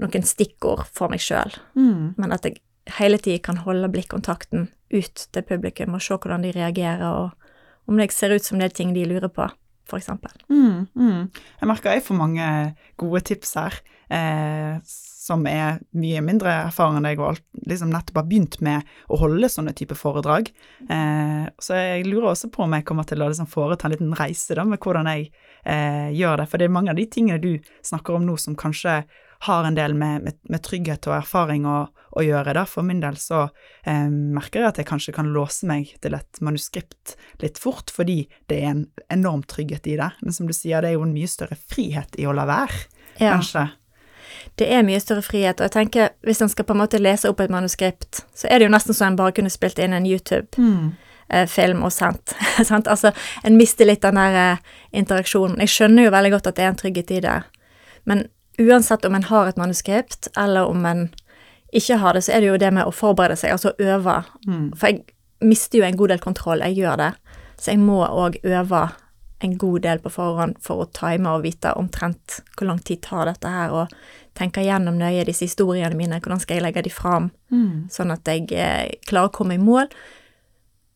noen 0.00 0.26
stikkord 0.28 0.84
for 0.92 1.12
meg 1.12 1.22
sjøl. 1.24 1.54
Mm. 1.78 2.16
Men 2.18 2.34
at 2.34 2.44
jeg 2.44 2.58
hele 2.98 3.18
tiden 3.18 3.42
kan 3.42 3.62
holde 3.64 3.90
blikkontakten 3.92 4.68
ut 4.94 5.26
til 5.32 5.46
publikum 5.46 5.96
og 5.96 6.04
se 6.04 6.16
hvordan 6.16 6.46
de 6.46 6.54
reagerer, 6.54 7.06
og 7.06 7.90
om 7.90 7.98
det 7.98 8.12
ser 8.14 8.34
ut 8.34 8.44
som 8.44 8.60
det 8.60 8.70
er 8.70 8.76
ting 8.76 8.94
de 8.94 9.06
lurer 9.06 9.30
på, 9.32 9.48
eksempel. 9.94 10.32
Mm, 10.50 10.86
mm. 10.94 11.20
Jeg 11.60 11.68
merker 11.70 11.94
jeg 11.94 12.06
får 12.06 12.18
mange 12.18 12.46
gode 12.98 13.22
tips 13.26 13.54
her, 13.58 13.76
eh, 14.10 14.78
som 15.26 15.46
er 15.50 15.80
mye 15.98 16.22
mindre 16.22 16.52
erfaren 16.68 16.98
enn 16.98 17.08
jeg 17.08 17.18
og 17.22 17.40
liksom 17.66 17.90
nettopp 17.90 18.20
har 18.20 18.26
begynt 18.28 18.58
med 18.62 18.86
å 19.10 19.18
holde 19.18 19.50
sånne 19.50 19.74
type 19.78 19.96
foredrag. 19.98 20.52
Eh, 20.86 21.46
så 21.62 21.78
jeg 21.78 22.06
lurer 22.06 22.32
også 22.32 22.50
på 22.54 22.62
om 22.66 22.76
jeg 22.76 22.86
kommer 22.86 23.06
til 23.06 23.22
å 23.22 23.30
liksom 23.30 23.50
foreta 23.50 23.88
en 23.88 23.96
liten 23.96 24.14
reise 24.18 24.58
da, 24.58 24.66
med 24.66 24.82
hvordan 24.82 25.10
jeg 25.10 25.30
eh, 25.64 26.10
gjør 26.14 26.42
det. 26.42 26.48
For 26.50 26.62
det 26.62 26.68
er 26.68 26.76
mange 26.78 26.94
av 26.94 27.00
de 27.00 27.06
tingene 27.10 27.42
du 27.42 27.72
snakker 27.86 28.18
om 28.18 28.26
nå 28.26 28.38
som 28.42 28.58
kanskje 28.58 29.00
har 29.46 29.64
en 29.68 29.76
del 29.78 29.94
med, 29.94 30.22
med, 30.26 30.36
med 30.50 30.62
trygghet 30.66 31.06
og 31.08 31.16
erfaring 31.20 31.64
å, 31.66 31.78
å, 32.16 32.22
gjøre. 32.24 32.52
Da. 32.58 32.64
For 32.68 32.82
min 32.86 33.00
del 33.02 33.16
så 33.20 33.46
eh, 33.86 34.06
merker 34.10 34.60
jeg 34.62 34.68
at 34.72 34.80
jeg 34.82 34.88
kanskje 34.90 35.14
kan 35.16 35.30
låse 35.34 35.66
meg 35.68 35.94
til 36.04 36.14
et 36.18 36.40
manuskript 36.44 37.16
litt 37.42 37.58
fort, 37.62 37.90
fordi 37.94 38.22
det 38.50 38.60
er 38.62 38.70
en 38.74 38.84
enorm 39.12 39.42
trygghet 39.48 39.86
i 39.92 39.96
det. 40.00 40.10
Men 40.22 40.36
som 40.36 40.46
du 40.50 40.54
sier, 40.56 40.82
det 40.82 40.92
er 40.92 40.98
jo 40.98 41.06
en 41.06 41.14
mye 41.16 41.30
større 41.30 41.58
frihet 41.70 42.18
i 42.20 42.28
å 42.28 42.34
la 42.36 42.46
være, 42.50 42.84
Ja. 43.18 43.32
kanskje. 43.38 43.68
Det 44.56 44.66
er 44.72 44.82
mye 44.84 45.00
større 45.00 45.22
frihet, 45.24 45.60
og 45.60 45.66
jeg 45.68 45.72
tenker 45.74 46.10
hvis 46.26 46.40
en 46.44 46.48
skal 46.52 46.64
på 46.68 46.74
en 46.74 46.80
måte 46.82 46.98
lese 47.00 47.28
opp 47.30 47.40
et 47.40 47.50
manuskript, 47.52 48.22
så 48.36 48.48
er 48.50 48.58
det 48.60 48.66
jo 48.68 48.72
nesten 48.74 48.94
så 48.96 49.06
en 49.08 49.16
bare 49.18 49.32
kunne 49.36 49.50
spilt 49.52 49.78
inn 49.82 49.92
en 49.96 50.06
YouTube-film 50.06 51.76
Mm. 51.80 51.82
og 51.84 51.92
sendt. 51.92 52.34
sant? 52.70 52.86
Altså, 52.88 53.12
en 53.44 53.56
mister 53.56 53.86
litt 53.88 54.02
den 54.02 54.14
der 54.20 54.36
eh, 54.52 54.58
interaksjonen. 54.92 55.58
Jeg 55.64 55.68
skjønner 55.72 56.06
jo 56.06 56.14
veldig 56.14 56.30
godt 56.36 56.46
at 56.52 56.56
det 56.56 56.64
er 56.64 56.68
en 56.72 56.80
trygghet 56.80 57.10
i 57.16 57.20
det, 57.24 57.36
men 58.06 58.26
uansett 58.58 59.04
om 59.04 59.14
en 59.14 59.22
har 59.28 59.48
et 59.48 59.56
manuskript, 59.56 60.28
eller 60.36 60.66
om 60.66 60.86
en 60.86 61.08
ikke 61.72 61.98
har 62.00 62.14
det, 62.14 62.22
så 62.24 62.32
er 62.32 62.40
det 62.40 62.48
jo 62.52 62.60
det 62.60 62.72
med 62.72 62.86
å 62.88 62.94
forberede 62.94 63.36
seg, 63.36 63.52
altså 63.52 63.74
øve. 63.78 64.20
Mm. 64.46 64.68
For 64.76 64.92
jeg 64.92 65.02
mister 65.44 65.78
jo 65.80 65.84
en 65.88 65.98
god 65.98 66.14
del 66.14 66.22
kontroll, 66.22 66.62
jeg 66.64 66.78
gjør 66.78 66.96
det. 67.02 67.10
Så 67.60 67.72
jeg 67.74 67.82
må 67.82 68.02
òg 68.06 68.38
øve 68.44 68.84
en 69.44 69.56
god 69.60 69.82
del 69.84 69.98
på 70.00 70.12
forhånd 70.14 70.56
for 70.64 70.80
å 70.84 70.90
time 70.96 71.28
og 71.36 71.42
vite 71.44 71.74
omtrent 71.76 72.38
hvor 72.56 72.70
lang 72.70 72.78
tid 72.80 73.02
tar 73.04 73.28
dette 73.28 73.50
her, 73.52 73.74
og 73.74 73.92
tenke 74.36 74.64
gjennom 74.64 74.96
nøye 75.00 75.24
disse 75.28 75.44
historiene 75.44 75.96
mine, 75.96 76.20
hvordan 76.20 76.40
skal 76.40 76.56
jeg 76.58 76.64
legge 76.64 76.86
de 76.86 76.92
fram, 76.92 77.30
Mm. 77.52 77.88
sånn 77.90 78.10
at 78.12 78.24
jeg 78.24 78.52
eh, 78.52 78.94
klarer 79.06 79.28
å 79.28 79.32
komme 79.32 79.54
i 79.54 79.58
mål. 79.58 79.88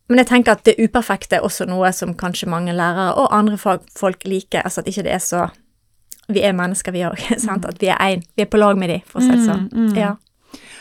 Men 0.09 0.19
jeg 0.19 0.27
tenker 0.27 0.53
at 0.53 0.65
det 0.65 0.79
uperfekte 0.81 1.37
er 1.37 1.45
også 1.47 1.69
noe 1.71 1.93
som 1.93 2.15
kanskje 2.15 2.49
mange 2.51 2.73
lærere 2.75 3.15
og 3.15 3.29
andre 3.31 3.57
fagfolk 3.57 4.25
liker, 4.25 4.63
altså 4.65 4.81
at 4.81 4.89
ikke 4.91 5.05
det 5.07 5.13
er 5.15 5.23
så 5.23 5.51
Vi 6.35 6.45
er 6.47 6.57
mennesker, 6.57 6.95
vi 6.95 7.07
òg, 7.09 7.21
Mm. 7.41 7.65
At 7.69 7.81
vi 7.81 7.89
er 7.91 7.99
én. 8.05 8.23
Vi 8.37 8.45
er 8.45 8.51
på 8.51 8.61
lag 8.61 8.79
med 8.79 8.91
de, 8.93 9.01
for 9.07 9.21
å 9.21 9.25
si 9.25 9.33
det 9.33 9.47
sånn. 9.47 9.67
Mm, 9.73 9.89
mm. 9.89 9.97
Ja. 9.99 10.15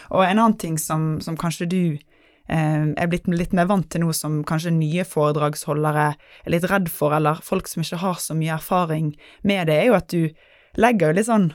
Og 0.10 0.24
en 0.26 0.38
annen 0.38 0.58
ting 0.58 0.78
som, 0.82 1.20
som 1.22 1.38
kanskje 1.38 1.68
du 1.70 1.82
eh, 2.50 2.86
er 2.98 3.10
blitt 3.10 3.28
litt 3.30 3.54
mer 3.54 3.70
vant 3.70 3.88
til 3.92 4.04
nå, 4.04 4.14
som 4.14 4.42
kanskje 4.48 4.74
nye 4.76 5.06
foredragsholdere 5.08 6.06
er 6.14 6.54
litt 6.54 6.68
redd 6.70 6.90
for, 6.94 7.16
eller 7.16 7.42
folk 7.46 7.70
som 7.70 7.86
ikke 7.86 8.02
har 8.04 8.22
så 8.22 8.38
mye 8.38 8.56
erfaring 8.58 9.14
med 9.42 9.70
det, 9.70 9.80
er 9.82 9.92
jo 9.92 9.98
at 10.00 10.10
du 10.14 10.30
legger 10.80 11.12
jo 11.12 11.20
litt 11.20 11.30
sånn 11.30 11.52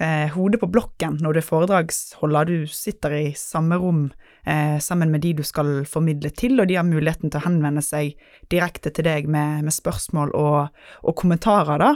eh, 0.00 0.30
hodet 0.34 0.60
på 0.62 0.70
blokken 0.70 1.18
når 1.22 1.34
du 1.34 1.40
er 1.40 1.46
foredragsholder. 1.46 2.48
Du 2.50 2.72
sitter 2.72 3.16
i 3.18 3.26
samme 3.38 3.78
rom 3.80 4.06
eh, 4.46 4.78
sammen 4.82 5.12
med 5.12 5.24
de 5.26 5.34
du 5.40 5.44
skal 5.46 5.84
formidle 5.88 6.30
til, 6.30 6.58
og 6.60 6.70
de 6.70 6.78
har 6.78 6.86
muligheten 6.88 7.30
til 7.30 7.40
å 7.40 7.46
henvende 7.46 7.84
seg 7.84 8.18
direkte 8.52 8.92
til 8.94 9.08
deg 9.08 9.28
med, 9.30 9.66
med 9.66 9.74
spørsmål 9.74 10.34
og, 10.38 10.74
og 11.02 11.18
kommentarer, 11.18 11.82
da. 11.82 11.94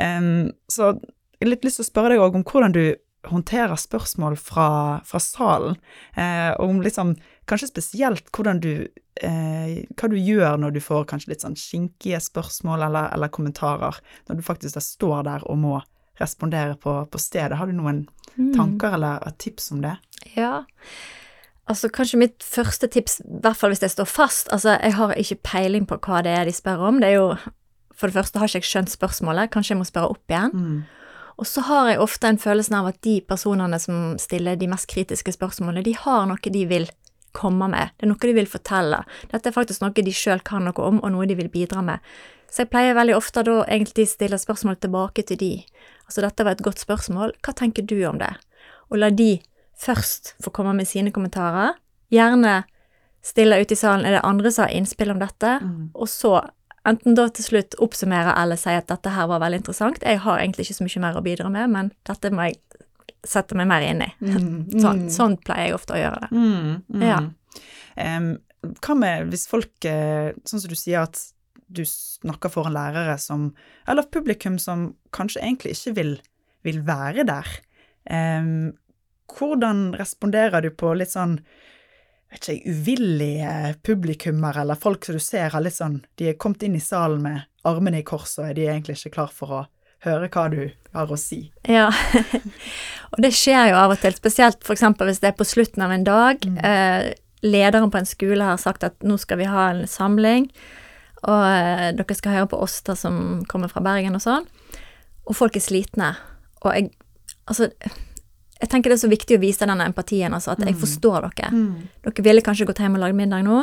Em, 0.00 0.52
så 0.70 0.94
jeg 0.94 1.46
har 1.46 1.54
litt 1.56 1.64
lyst 1.66 1.80
til 1.80 1.88
å 1.88 1.90
spørre 1.90 2.14
deg 2.14 2.24
òg 2.24 2.38
om 2.38 2.46
hvordan 2.46 2.76
du 2.76 2.84
håndterer 3.26 3.78
spørsmål 3.78 4.36
fra, 4.40 5.00
fra 5.06 5.20
salen, 5.22 5.76
eh, 6.18 6.50
og 6.56 6.72
om 6.72 6.82
liksom, 6.82 7.14
kanskje 7.50 7.70
spesielt 7.70 8.30
hvordan 8.34 8.60
du 8.62 8.72
eh, 9.22 9.84
Hva 9.98 10.08
du 10.08 10.16
gjør 10.16 10.56
når 10.58 10.74
du 10.74 10.80
får 10.82 11.04
kanskje 11.10 11.34
litt 11.34 11.44
sånn 11.44 11.58
skinkige 11.58 12.18
spørsmål 12.24 12.86
eller, 12.88 13.10
eller 13.14 13.30
kommentarer, 13.30 13.98
når 14.28 14.40
du 14.40 14.46
faktisk 14.46 14.80
står 14.82 15.26
der 15.28 15.44
og 15.46 15.60
må 15.60 15.76
respondere 16.22 16.76
på, 16.80 16.94
på 17.10 17.18
stedet. 17.20 17.58
Har 17.58 17.66
du 17.70 17.76
noen 17.78 18.04
Mm. 18.32 18.54
tanker 18.56 18.94
eller 18.96 19.20
tips 19.36 19.66
om 19.74 19.82
det? 19.82 19.90
Ja. 20.38 20.62
Altså, 21.68 21.90
kanskje 21.92 22.16
mitt 22.18 22.40
første 22.42 22.88
tips, 22.88 23.18
i 23.20 23.40
hvert 23.44 23.58
fall 23.60 23.70
hvis 23.74 23.82
jeg 23.84 23.92
står 23.92 24.08
fast 24.08 24.48
Altså, 24.52 24.78
jeg 24.80 24.94
har 24.96 25.12
ikke 25.20 25.36
peiling 25.44 25.84
på 25.86 25.98
hva 26.00 26.22
det 26.24 26.32
er 26.32 26.48
de 26.48 26.54
spør 26.56 26.80
om. 26.88 27.00
Det 27.00 27.10
er 27.10 27.18
jo 27.18 27.36
For 27.94 28.08
det 28.08 28.16
første 28.16 28.38
har 28.40 28.48
ikke 28.48 28.62
jeg 28.62 28.70
skjønt 28.70 28.90
spørsmålet. 28.90 29.50
Kanskje 29.52 29.74
jeg 29.74 29.78
må 29.82 29.84
spørre 29.84 30.10
opp 30.16 30.32
igjen. 30.32 30.50
Mm. 30.56 30.82
Og 31.38 31.46
så 31.46 31.60
har 31.68 31.90
jeg 31.90 32.00
ofte 32.00 32.26
en 32.28 32.38
følelse 32.40 32.74
av 32.74 32.86
at 32.88 33.02
de 33.04 33.20
personene 33.20 33.78
som 33.78 34.16
stiller 34.18 34.56
de 34.56 34.66
mest 34.66 34.88
kritiske 34.88 35.32
spørsmålene, 35.36 35.84
de 35.84 35.92
har 35.94 36.26
noe 36.26 36.52
de 36.56 36.64
vil 36.66 36.88
komme 37.32 37.68
med, 37.72 37.90
det 37.98 38.06
er 38.06 38.10
noe 38.12 38.18
de 38.28 38.34
vil 38.36 38.46
fortelle. 38.50 39.02
Dette 39.32 39.48
er 39.48 39.56
faktisk 39.56 39.82
noe 39.82 39.92
de 39.96 40.12
sjøl 40.12 40.40
kan 40.44 40.64
noe 40.64 40.86
om, 40.86 41.00
og 41.02 41.12
noe 41.14 41.26
de 41.26 41.34
vil 41.38 41.48
bidra 41.52 41.82
med. 41.82 41.98
Så 42.52 42.62
jeg 42.64 42.70
pleier 42.70 42.94
veldig 42.94 43.16
ofte 43.16 43.42
da 43.46 43.62
egentlig 43.64 44.08
stille 44.10 44.36
spørsmål 44.38 44.76
tilbake 44.82 45.24
til 45.24 45.38
de. 45.40 45.52
Altså, 46.06 46.20
dette 46.20 46.44
var 46.44 46.52
et 46.52 46.64
godt 46.66 46.82
spørsmål, 46.82 47.32
hva 47.42 47.54
tenker 47.56 47.86
du 47.88 47.96
om 48.04 48.18
det? 48.20 48.32
Og 48.90 48.98
la 49.00 49.08
de 49.10 49.40
først 49.80 50.34
få 50.44 50.52
komme 50.52 50.74
med 50.76 50.86
sine 50.86 51.10
kommentarer. 51.10 51.74
Gjerne 52.12 52.64
stille 53.24 53.56
ute 53.62 53.72
i 53.72 53.78
salen 53.78 54.04
er 54.04 54.18
det 54.18 54.24
andre 54.26 54.50
som 54.52 54.66
har 54.66 54.74
innspill 54.76 55.10
om 55.14 55.18
dette, 55.22 55.60
Mm. 55.62 55.90
og 55.94 56.08
så 56.08 56.50
enten 56.84 57.14
da 57.14 57.28
til 57.28 57.44
slutt 57.44 57.74
oppsummere 57.78 58.34
eller 58.42 58.56
si 58.56 58.70
at 58.74 58.88
dette 58.88 59.08
her 59.14 59.26
var 59.30 59.38
veldig 59.40 59.60
interessant. 59.62 60.02
Jeg 60.02 60.18
har 60.18 60.38
egentlig 60.38 60.66
ikke 60.66 60.74
så 60.80 60.84
mye 60.84 61.00
mer 61.00 61.20
å 61.20 61.22
bidra 61.24 61.50
med, 61.50 61.70
men 61.70 61.92
dette 62.04 62.30
må 62.30 62.48
jeg 62.50 62.58
sette 63.26 63.56
meg 63.58 63.68
mer 63.70 63.84
inn 63.86 64.02
i. 64.04 64.10
Sånn, 64.82 65.06
sånn 65.12 65.36
pleier 65.42 65.70
jeg 65.70 65.76
ofte 65.76 65.96
å 65.96 66.00
gjøre 66.00 66.24
det. 66.24 66.30
Mm, 66.34 66.72
mm. 66.88 67.06
Ja. 67.06 67.20
Um, 67.96 68.32
hva 68.82 68.94
med 68.96 69.32
hvis 69.32 69.48
folk 69.50 69.84
eh, 69.90 70.30
Sånn 70.46 70.62
som 70.62 70.70
du 70.70 70.78
sier 70.78 71.02
at 71.02 71.18
du 71.66 71.82
snakker 71.88 72.52
foran 72.52 72.72
lærere 72.76 73.16
som 73.20 73.50
Eller 73.90 74.06
publikum 74.06 74.54
som 74.62 74.92
kanskje 75.12 75.42
egentlig 75.42 75.74
ikke 75.74 75.94
vil, 75.98 76.12
vil 76.62 76.78
være 76.86 77.26
der. 77.28 77.50
Um, 78.06 78.72
hvordan 79.32 79.92
responderer 79.98 80.64
du 80.64 80.70
på 80.74 80.92
litt 80.94 81.12
sånn 81.12 81.38
vet 82.32 82.48
ikke 82.48 82.72
uvillige 82.72 83.74
publikummer, 83.84 84.56
eller 84.62 84.80
folk 84.80 85.04
som 85.04 85.16
du 85.16 85.22
ser 85.22 85.52
har 85.52 85.64
litt 85.64 85.76
sånn 85.76 86.00
De 86.18 86.30
er 86.30 86.38
kommet 86.40 86.64
inn 86.66 86.76
i 86.76 86.82
salen 86.82 87.22
med 87.24 87.48
armene 87.68 88.00
i 88.00 88.06
kors, 88.06 88.38
og 88.40 88.54
de 88.56 88.66
er 88.66 88.74
egentlig 88.74 88.98
ikke 88.98 89.16
klar 89.18 89.32
for 89.34 89.58
å 89.58 89.62
høre 90.06 90.28
hva 90.32 90.46
du 90.52 90.60
har 90.92 91.10
å 91.12 91.18
si. 91.20 91.46
Ja, 91.68 91.88
og 93.12 93.22
det 93.22 93.32
skjer 93.36 93.72
jo 93.72 93.80
av 93.80 93.94
og 93.94 94.02
til, 94.02 94.14
spesielt 94.18 94.70
eksempel 94.74 95.10
hvis 95.10 95.22
det 95.22 95.32
er 95.32 95.38
på 95.38 95.48
slutten 95.48 95.84
av 95.84 95.94
en 95.94 96.06
dag. 96.06 96.42
Eh, 96.42 97.12
lederen 97.46 97.90
på 97.90 98.00
en 98.00 98.08
skole 98.08 98.46
har 98.46 98.60
sagt 98.60 98.86
at 98.86 98.98
nå 99.06 99.18
skal 99.20 99.40
vi 99.42 99.50
ha 99.50 99.70
en 99.72 99.84
samling, 99.90 100.48
og 101.22 101.42
eh, 101.46 101.88
dere 101.96 102.18
skal 102.18 102.38
høre 102.38 102.50
på 102.52 102.62
oss 102.64 102.80
da 102.86 102.96
som 102.98 103.42
kommer 103.50 103.70
fra 103.72 103.82
Bergen 103.84 104.18
og 104.18 104.24
sånn. 104.24 104.48
Og 105.28 105.38
folk 105.38 105.56
er 105.56 105.62
slitne. 105.62 106.14
Og 106.64 106.72
jeg, 106.74 106.90
altså, 107.46 107.68
jeg 108.58 108.70
tenker 108.70 108.90
det 108.90 108.98
er 108.98 109.04
så 109.04 109.10
viktig 109.10 109.38
å 109.38 109.42
vise 109.42 109.66
denne 109.66 109.86
empatien, 109.86 110.34
altså 110.34 110.56
at 110.56 110.64
jeg 110.66 110.78
forstår 110.78 111.28
dere. 111.30 111.52
Dere 112.02 112.26
ville 112.26 112.42
kanskje 112.42 112.66
gått 112.66 112.82
hjem 112.82 112.98
og 112.98 113.04
lagd 113.04 113.18
middag 113.18 113.46
nå, 113.46 113.62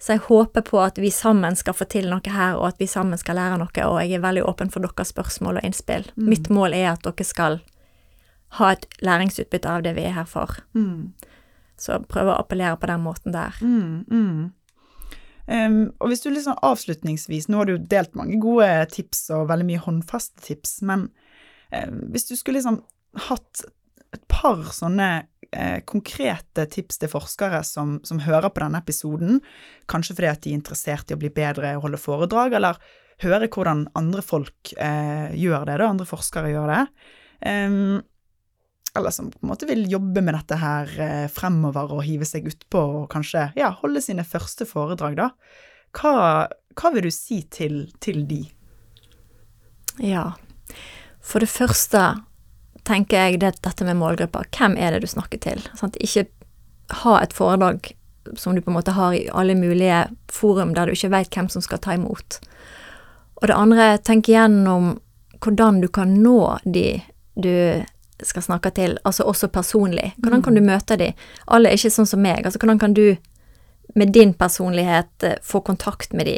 så 0.00 0.14
jeg 0.14 0.22
håper 0.30 0.64
på 0.64 0.78
at 0.80 0.98
vi 0.98 1.10
sammen 1.12 1.56
skal 1.58 1.76
få 1.76 1.84
til 1.92 2.08
noe 2.08 2.32
her, 2.32 2.56
og 2.56 2.70
at 2.70 2.78
vi 2.80 2.88
sammen 2.88 3.20
skal 3.20 3.36
lære 3.36 3.58
noe, 3.60 3.84
og 3.84 3.98
jeg 4.00 4.16
er 4.16 4.22
veldig 4.24 4.46
åpen 4.48 4.72
for 4.72 4.80
deres 4.80 5.12
spørsmål 5.12 5.60
og 5.60 5.66
innspill. 5.68 6.06
Mitt 6.16 6.48
mål 6.48 6.76
er 6.78 6.94
at 6.94 7.04
dere 7.04 7.26
skal 7.28 7.58
ha 8.56 8.70
et 8.72 8.86
læringsutbytte 9.04 9.68
av 9.68 9.84
det 9.84 9.92
vi 9.98 10.06
er 10.08 10.16
her 10.16 10.28
for. 10.28 10.56
Mm. 10.72 11.12
Så 11.80 12.00
prøve 12.08 12.32
å 12.32 12.40
appellere 12.40 12.78
på 12.80 12.88
den 12.88 13.04
måten 13.04 13.36
der. 13.36 13.60
Mm, 13.60 14.06
mm. 14.08 14.40
Em, 15.50 15.78
og 15.98 16.10
hvis 16.10 16.24
du 16.24 16.30
liksom 16.30 16.58
avslutningsvis, 16.64 17.50
nå 17.50 17.60
har 17.60 17.68
du 17.68 17.76
delt 17.90 18.16
mange 18.18 18.40
gode 18.40 18.68
tips 18.94 19.26
og 19.36 19.48
veldig 19.50 19.68
mye 19.68 19.84
håndfaste 19.84 20.44
tips, 20.46 20.78
men 20.86 21.08
um, 21.74 22.00
hvis 22.14 22.28
du 22.30 22.36
skulle 22.38 22.60
liksom 22.60 22.80
hatt 23.28 23.64
et 24.14 24.24
par 24.30 24.64
sånne 24.74 25.10
eh, 25.52 25.78
konkrete 25.86 26.66
tips 26.72 26.98
til 27.02 27.12
forskere 27.12 27.62
som, 27.66 27.98
som 28.06 28.22
hører 28.24 28.50
på 28.50 28.64
denne 28.64 28.80
episoden, 28.82 29.38
kanskje 29.90 30.18
fordi 30.18 30.30
at 30.32 30.42
de 30.44 30.54
er 30.54 30.58
interessert 30.58 31.10
i 31.10 31.16
å 31.16 31.20
bli 31.20 31.30
bedre 31.34 31.76
og 31.76 31.86
holde 31.86 32.02
foredrag, 32.02 32.58
eller 32.58 32.80
høre 33.20 33.50
hvordan 33.52 33.86
andre 33.98 34.24
folk 34.24 34.74
eh, 34.80 35.30
gjør 35.38 35.68
det, 35.68 35.80
da, 35.82 35.90
andre 35.92 36.08
forskere 36.08 36.52
gjør 36.54 36.74
det, 36.74 36.84
Um, 37.40 38.02
eller 38.94 39.10
som 39.10 39.30
på 39.30 39.38
en 39.42 39.48
måte 39.52 39.68
vil 39.68 39.84
jobbe 39.90 40.22
med 40.24 40.34
dette 40.34 40.56
her 40.58 40.90
eh, 41.00 41.26
fremover 41.30 41.92
og 41.94 42.02
hive 42.04 42.26
seg 42.26 42.48
utpå 42.50 42.80
og 43.00 43.04
kanskje 43.12 43.46
ja, 43.58 43.70
holde 43.82 44.02
sine 44.02 44.26
første 44.26 44.66
foredrag, 44.66 45.14
da. 45.20 45.28
Hva, 45.94 46.48
hva 46.78 46.90
vil 46.94 47.06
du 47.06 47.12
si 47.14 47.40
til, 47.50 47.84
til 48.02 48.24
de? 48.26 48.42
Ja. 50.02 50.32
For 51.22 51.42
det 51.42 51.50
første 51.52 52.02
tenker 52.88 53.16
jeg 53.16 53.40
det, 53.42 53.54
dette 53.64 53.86
med 53.86 53.98
målgrupper. 54.00 54.48
Hvem 54.56 54.76
er 54.78 54.94
det 54.94 55.04
du 55.04 55.10
snakker 55.10 55.40
til? 55.42 55.62
Sant? 55.78 55.98
Ikke 56.00 56.26
ha 57.02 57.18
et 57.20 57.34
foredrag 57.36 57.92
som 58.36 58.54
du 58.54 58.62
på 58.62 58.70
en 58.70 58.76
måte 58.76 58.94
har 58.94 59.14
i 59.16 59.28
alle 59.32 59.54
mulige 59.54 60.04
forum 60.32 60.74
der 60.76 60.86
du 60.86 60.94
ikke 60.94 61.12
vet 61.14 61.34
hvem 61.34 61.48
som 61.50 61.64
skal 61.64 61.80
ta 61.82 61.94
imot. 61.96 62.40
Og 63.40 63.48
det 63.48 63.56
andre, 63.56 63.94
tenk 64.04 64.28
igjennom 64.28 64.98
hvordan 65.40 65.80
du 65.80 65.88
kan 65.88 66.12
nå 66.20 66.58
de 66.64 67.00
du 67.40 67.80
skal 68.26 68.44
snakke 68.44 68.70
til, 68.76 68.98
altså 69.08 69.24
også 69.24 69.48
personlig. 69.48 70.12
Hvordan 70.20 70.42
kan 70.44 70.54
du 70.54 70.60
møte 70.60 70.96
de? 71.00 71.12
Alle 71.48 71.70
er 71.70 71.78
ikke 71.78 71.92
sånn 71.94 72.08
som 72.10 72.20
meg. 72.20 72.44
Altså 72.44 72.60
hvordan 72.60 72.80
kan 72.82 72.94
du 72.96 73.16
med 73.96 74.12
din 74.14 74.34
personlighet 74.34 75.24
eh, 75.26 75.38
få 75.42 75.62
kontakt 75.66 76.12
med 76.12 76.28
de? 76.28 76.36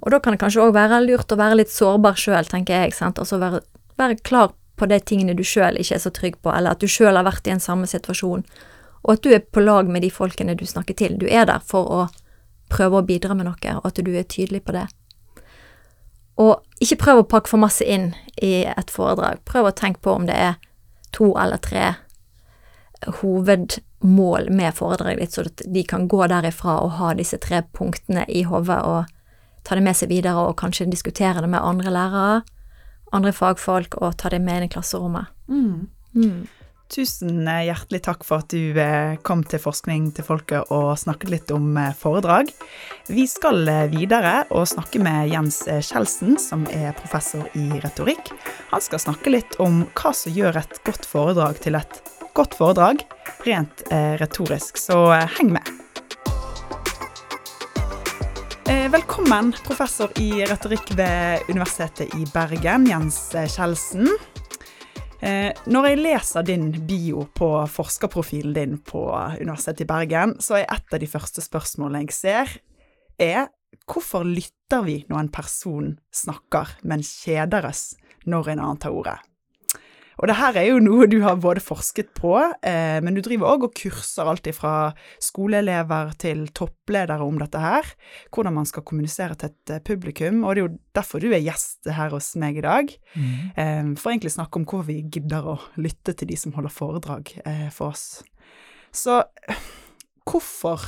Og 0.00 0.10
da 0.10 0.20
kan 0.20 0.34
det 0.34 0.40
kanskje 0.40 0.64
òg 0.64 0.72
være 0.74 1.02
lurt 1.04 1.32
å 1.32 1.38
være 1.38 1.60
litt 1.60 1.70
sårbar 1.70 2.16
sjøl, 2.18 2.48
tenker 2.48 2.86
jeg. 2.86 2.94
sant? 2.96 3.20
Altså 3.20 3.38
være, 3.38 3.60
være 4.00 4.16
klar 4.24 4.54
på 4.80 4.88
de 4.88 4.96
tingene 5.04 5.36
du 5.36 5.44
sjøl 5.44 5.76
ikke 5.80 5.98
er 5.98 6.02
så 6.02 6.12
trygg 6.16 6.38
på, 6.40 6.52
eller 6.54 6.72
at 6.72 6.80
du 6.80 6.88
sjøl 6.88 7.18
har 7.18 7.26
vært 7.28 7.48
i 7.48 7.52
en 7.52 7.62
samme 7.62 7.88
situasjon. 7.90 8.46
Og 9.04 9.12
at 9.14 9.24
du 9.24 9.32
er 9.32 9.44
på 9.44 9.62
lag 9.64 9.88
med 9.88 10.04
de 10.04 10.10
folkene 10.12 10.56
du 10.56 10.64
snakker 10.68 10.96
til. 10.96 11.18
Du 11.20 11.26
er 11.28 11.46
der 11.48 11.60
for 11.64 11.88
å 11.88 12.00
prøve 12.72 13.00
å 13.00 13.06
bidra 13.06 13.36
med 13.36 13.48
noe, 13.48 13.76
og 13.76 13.86
at 13.88 14.00
du 14.00 14.10
er 14.16 14.28
tydelig 14.28 14.62
på 14.64 14.76
det. 14.76 14.86
Og 16.40 16.60
ikke 16.80 17.00
prøv 17.02 17.20
å 17.20 17.28
pakke 17.28 17.52
for 17.52 17.60
masse 17.60 17.84
inn 17.84 18.14
i 18.40 18.62
et 18.68 18.92
foredrag. 18.92 19.42
Prøv 19.48 19.68
å 19.68 19.76
tenke 19.76 20.00
på 20.04 20.14
om 20.16 20.28
det 20.28 20.36
er 20.36 20.56
to 21.12 21.34
eller 21.36 21.60
tre 21.60 21.94
hovedmål 23.20 24.48
med 24.52 24.76
foredraget 24.76 25.20
ditt, 25.20 25.34
så 25.34 25.44
at 25.48 25.64
de 25.74 25.84
kan 25.88 26.06
gå 26.08 26.22
derifra 26.30 26.78
og 26.84 26.96
ha 27.00 27.12
disse 27.16 27.40
tre 27.40 27.62
punktene 27.76 28.24
i 28.28 28.44
hodet 28.48 28.80
og 28.86 29.10
ta 29.64 29.76
det 29.76 29.84
med 29.84 29.96
seg 29.96 30.12
videre 30.12 30.46
og 30.48 30.58
kanskje 30.60 30.88
diskutere 30.88 31.42
det 31.44 31.50
med 31.50 31.64
andre 31.64 31.92
lærere, 31.92 32.40
andre 33.16 33.34
fagfolk, 33.34 33.98
og 34.00 34.16
ta 34.20 34.32
det 34.32 34.42
med 34.44 34.60
inn 34.60 34.68
i 34.68 34.72
klasserommet. 34.72 35.30
Mm. 35.50 36.46
Tusen 36.90 37.46
eh, 37.46 37.68
hjertelig 37.68 38.00
takk 38.02 38.24
for 38.26 38.42
at 38.42 38.50
du 38.50 38.74
eh, 38.80 39.14
kom 39.26 39.44
til 39.46 39.62
Forskning 39.62 40.08
til 40.16 40.26
folket 40.26 40.72
og 40.74 40.96
snakket 40.98 41.30
litt 41.30 41.52
om 41.54 41.76
eh, 41.78 41.92
foredrag. 41.94 42.50
Vi 43.06 43.26
skal 43.30 43.62
videre 43.92 44.40
og 44.50 44.66
snakke 44.72 45.02
med 45.02 45.30
Jens 45.30 45.62
Kjeldsen, 45.66 46.34
som 46.42 46.66
er 46.74 46.96
professor 46.98 47.46
i 47.54 47.68
retorikk. 47.84 48.32
Han 48.72 48.82
skal 48.82 49.02
snakke 49.06 49.34
litt 49.36 49.54
om 49.62 49.84
hva 49.94 50.14
som 50.16 50.34
gjør 50.34 50.58
et 50.64 50.82
godt 50.86 51.06
foredrag 51.06 51.62
til 51.62 51.78
et 51.78 52.02
godt 52.34 52.54
foredrag, 52.58 53.02
rent 53.46 53.82
retorisk, 54.20 54.78
så 54.78 55.02
heng 55.38 55.50
med. 55.56 55.70
Eh, 58.70 58.86
Velkommen, 58.90 59.48
professor 59.66 60.12
i 60.22 60.44
retorikk 60.46 60.92
ved 60.94 61.48
Universitetet 61.50 62.12
i 62.14 62.26
Bergen, 62.30 62.84
Jens 62.86 63.16
eh, 63.34 63.48
Kjeldsen. 63.50 64.06
Eh, 65.26 65.50
når 65.66 65.88
jeg 65.88 65.98
leser 65.98 66.44
din 66.46 66.68
bio 66.86 67.24
på 67.34 67.48
forskerprofilen 67.66 68.54
din 68.54 68.76
på 68.78 69.02
Universitetet 69.40 69.82
i 69.82 69.88
Bergen, 69.90 70.36
så 70.38 70.60
er 70.60 70.68
et 70.70 70.94
av 70.94 71.02
de 71.02 71.08
første 71.10 71.42
spørsmålene 71.42 72.04
jeg 72.04 72.14
ser, 72.14 72.54
er 73.18 73.50
hvorfor 73.90 74.22
lytter 74.22 74.86
vi 74.86 75.00
når 75.10 75.24
en 75.24 75.32
person 75.34 75.90
snakker, 76.14 76.76
men 76.86 77.02
kjeder 77.02 77.66
oss 77.72 77.96
når 78.22 78.54
en 78.54 78.62
annen 78.68 78.82
tar 78.86 78.94
ordet? 78.94 79.18
Og 80.20 80.28
det 80.28 80.36
her 80.36 80.56
er 80.60 80.66
jo 80.68 80.80
noe 80.84 81.06
du 81.08 81.18
har 81.24 81.38
både 81.40 81.62
forsket 81.64 82.10
på, 82.16 82.34
eh, 82.66 82.98
men 83.00 83.16
du 83.16 83.22
driver 83.24 83.54
òg 83.54 83.66
og 83.68 83.74
kurser 83.78 84.28
alt 84.28 84.48
fra 84.56 84.92
skoleelever 85.22 86.12
til 86.20 86.44
toppledere 86.56 87.24
om 87.24 87.40
dette 87.40 87.60
her. 87.60 87.88
Hvordan 88.28 88.58
man 88.58 88.68
skal 88.68 88.84
kommunisere 88.84 89.38
til 89.40 89.52
et 89.54 89.74
eh, 89.74 89.82
publikum, 89.84 90.44
og 90.44 90.54
det 90.54 90.62
er 90.62 90.68
jo 90.68 90.76
derfor 90.96 91.24
du 91.24 91.30
er 91.32 91.44
gjest 91.44 91.88
her 91.88 92.12
hos 92.12 92.34
meg 92.40 92.60
i 92.60 92.66
dag. 92.66 92.92
Eh, 93.56 93.92
for 93.96 94.12
egentlig 94.12 94.34
snakke 94.36 94.60
om 94.60 94.68
hvor 94.68 94.84
vi 94.88 95.00
gidder 95.08 95.54
å 95.54 95.58
lytte 95.80 96.12
til 96.12 96.28
de 96.28 96.36
som 96.36 96.52
holder 96.56 96.74
foredrag 96.74 97.32
eh, 97.44 97.68
for 97.72 97.94
oss. 97.94 98.20
Så 98.92 99.22
hvorfor 100.28 100.84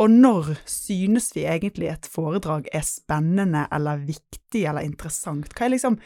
og 0.00 0.10
når 0.10 0.56
synes 0.66 1.28
vi 1.36 1.44
egentlig 1.46 1.86
et 1.92 2.06
foredrag 2.10 2.66
er 2.74 2.82
spennende 2.86 3.68
eller 3.74 4.00
viktig 4.02 4.64
eller 4.66 4.86
interessant? 4.86 5.52
Hva 5.54 5.68
er 5.68 5.76
liksom 5.76 5.98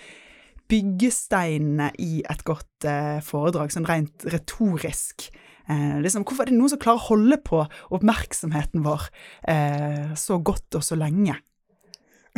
byggesteinene 0.68 1.90
i 2.04 2.22
et 2.28 2.42
godt 2.46 2.86
eh, 2.88 3.18
foredrag, 3.24 3.72
sånn 3.72 3.88
rent 3.88 4.26
retorisk? 4.32 5.28
Eh, 5.68 5.98
liksom, 6.04 6.24
hvorfor 6.24 6.44
er 6.44 6.52
det 6.52 6.58
noen 6.58 6.72
som 6.72 6.80
klarer 6.82 7.00
å 7.00 7.08
holde 7.10 7.40
på 7.44 7.62
oppmerksomheten 7.96 8.84
vår 8.86 9.08
eh, 9.48 10.14
så 10.16 10.40
godt 10.40 10.80
og 10.80 10.86
så 10.86 10.98
lenge? 11.00 11.38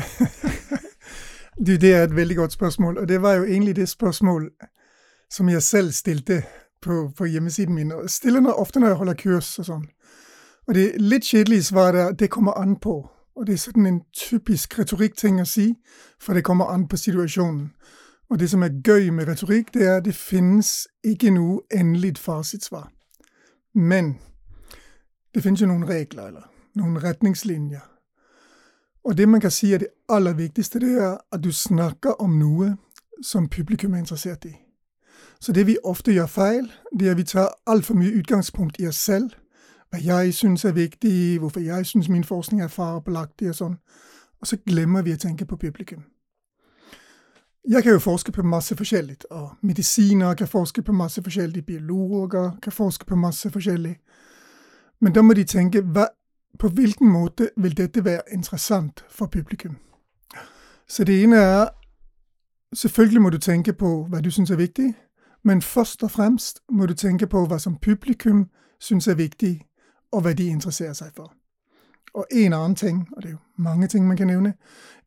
Du, 1.61 1.75
det 1.77 1.91
er 1.93 2.07
et 2.07 2.17
veldig 2.17 2.37
godt 2.37 2.53
spørsmål, 2.53 2.99
og 2.99 3.09
det 3.09 3.19
var 3.23 3.35
jo 3.37 3.43
egentlig 3.45 3.77
det 3.77 3.89
spørsmål 3.89 4.47
som 5.31 5.49
jeg 5.49 5.63
selv 5.63 5.93
stilte 5.93 6.43
på, 6.83 7.11
på 7.17 7.25
hjemmesiden 7.25 7.75
min. 7.75 7.93
Og 7.93 8.11
stiller 8.11 8.41
når, 8.41 8.53
ofte 8.53 8.81
når 8.81 8.89
jeg 8.89 8.97
holder 8.97 9.15
kurs 9.15 9.59
og 9.59 9.67
sånn. 9.67 9.83
Og 10.69 10.75
det 10.75 10.87
litt 11.03 11.27
kjedelige 11.29 11.69
svaret 11.69 12.01
er 12.01 12.17
det 12.17 12.31
kommer 12.31 12.57
an 12.57 12.79
på. 12.81 12.95
Og 13.37 13.47
det 13.47 13.55
er 13.55 13.61
sånn 13.61 13.87
en 13.87 14.01
typisk 14.17 14.79
retorikkting 14.79 15.43
å 15.43 15.49
si, 15.49 15.75
for 16.21 16.35
det 16.35 16.45
kommer 16.49 16.73
an 16.73 16.89
på 16.89 16.97
situasjonen. 16.97 17.71
Og 18.31 18.39
det 18.39 18.51
som 18.51 18.63
er 18.63 18.83
gøy 18.85 19.11
med 19.11 19.29
retorikk, 19.29 19.75
det 19.75 19.87
er 19.87 19.97
at 19.97 20.05
det 20.05 20.15
finnes 20.15 20.89
ikke 21.05 21.31
noe 21.31 21.61
endelig 21.71 22.19
fasitsvar. 22.19 22.91
Men 23.75 24.19
det 25.35 25.43
finnes 25.43 25.61
jo 25.61 25.67
noen 25.67 25.89
regler, 25.89 26.27
eller 26.27 26.47
noen 26.75 27.03
retningslinjer. 27.03 27.87
Og 29.05 29.17
det 29.19 29.29
man 29.29 29.41
kan 29.41 29.51
si 29.51 29.73
er 29.73 29.79
det 29.79 29.89
aller 30.09 30.33
viktigste, 30.33 30.81
det 30.81 31.03
er 31.03 31.17
at 31.33 31.45
du 31.45 31.53
snakker 31.53 32.23
om 32.23 32.39
noe 32.39 32.77
som 33.23 33.49
publikum 33.49 33.95
er 33.95 33.99
interessert 33.99 34.45
i. 34.45 34.55
Så 35.41 35.53
det 35.53 35.67
vi 35.67 35.77
ofte 35.85 36.13
gjør 36.13 36.27
feil, 36.27 36.73
det 36.99 37.07
er 37.07 37.11
at 37.11 37.17
vi 37.17 37.23
tar 37.23 37.55
altfor 37.67 37.95
mye 37.95 38.19
utgangspunkt 38.19 38.81
i 38.81 38.87
oss 38.87 38.97
selv. 38.97 39.31
Hva 39.91 39.99
jeg 40.05 40.35
syns 40.35 40.65
er 40.65 40.73
viktig, 40.73 41.39
hvorfor 41.39 41.61
jeg 41.61 41.87
syns 41.87 42.09
min 42.09 42.25
forskning 42.25 42.63
er 42.63 42.69
farbelagtig 42.69 43.49
og 43.49 43.55
sånn. 43.55 43.77
Og 44.41 44.47
så 44.47 44.57
glemmer 44.67 45.03
vi 45.03 45.17
å 45.17 45.21
tenke 45.21 45.47
på 45.47 45.57
publikum. 45.57 46.05
Jeg 47.69 47.83
kan 47.83 47.93
jo 47.93 47.99
forske 47.99 48.33
på 48.33 48.43
masse 48.43 48.77
forskjellig, 48.77 49.17
og 49.31 49.51
medisinere 49.63 50.37
kan 50.37 50.49
forske 50.49 50.83
på 50.83 50.93
masse 50.93 51.23
forskjellig, 51.23 51.67
biologer 51.67 52.51
kan 52.63 52.73
forske 52.73 53.05
på 53.05 53.17
masse 53.17 53.51
forskjellig. 53.51 53.97
Men 55.01 55.13
da 55.13 55.23
må 55.23 55.35
de 55.35 55.45
tenke 55.45 55.83
hva, 55.83 56.07
på 56.59 56.69
hvilken 56.69 57.09
måte 57.09 57.51
vil 57.57 57.77
dette 57.77 58.05
være 58.05 58.23
interessant 58.33 59.05
for 59.09 59.27
publikum. 59.27 59.77
Så 60.89 61.05
det 61.05 61.23
ene 61.23 61.37
er 61.37 61.69
selvfølgelig 62.75 63.23
må 63.23 63.31
du 63.31 63.39
tenke 63.39 63.73
på 63.73 64.07
hva 64.09 64.21
du 64.21 64.31
syns 64.31 64.51
er 64.51 64.57
viktig, 64.57 64.95
men 65.45 65.63
først 65.63 66.03
og 66.03 66.11
fremst 66.11 66.63
må 66.73 66.87
du 66.87 66.95
tenke 66.95 67.27
på 67.27 67.47
hva 67.47 67.59
som 67.59 67.77
publikum 67.77 68.47
syns 68.81 69.09
er 69.09 69.15
viktig, 69.15 69.67
og 70.13 70.23
hva 70.23 70.33
de 70.33 70.47
interesserer 70.47 70.93
seg 70.93 71.13
for. 71.17 71.40
Og 72.15 72.27
en 72.31 72.53
annen 72.53 72.75
ting, 72.77 73.09
og 73.13 73.23
det 73.23 73.29
er 73.29 73.33
jo 73.33 73.39
mange 73.57 73.87
ting 73.87 74.07
man 74.07 74.17
kan 74.17 74.27
nevne, 74.27 74.55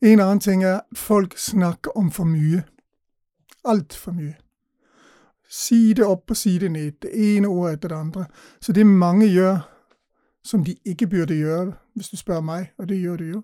en 0.01 0.19
annen 0.19 0.39
ting 0.39 0.63
er 0.63 0.75
at 0.75 0.81
folk 0.95 1.37
snakker 1.37 1.97
om 1.97 2.11
for 2.11 2.23
mye. 2.23 2.63
Altfor 3.65 4.11
mye. 4.11 4.35
Side 5.49 6.05
opp 6.05 6.31
og 6.31 6.37
side 6.37 6.69
ned, 6.69 6.91
det 7.01 7.11
ene 7.13 7.47
ordet 7.47 7.73
etter 7.73 7.87
det 7.87 7.95
andre. 7.95 8.25
Så 8.61 8.71
det 8.71 8.87
mange 8.87 9.27
gjør, 9.27 9.57
som 10.43 10.63
de 10.63 10.75
ikke 10.85 11.07
burde 11.07 11.35
gjøre, 11.35 11.73
hvis 11.95 12.09
du 12.09 12.17
spør 12.17 12.41
meg, 12.41 12.71
og 12.77 12.89
det 12.89 12.99
gjør 12.99 13.17
du 13.17 13.23
jo, 13.23 13.43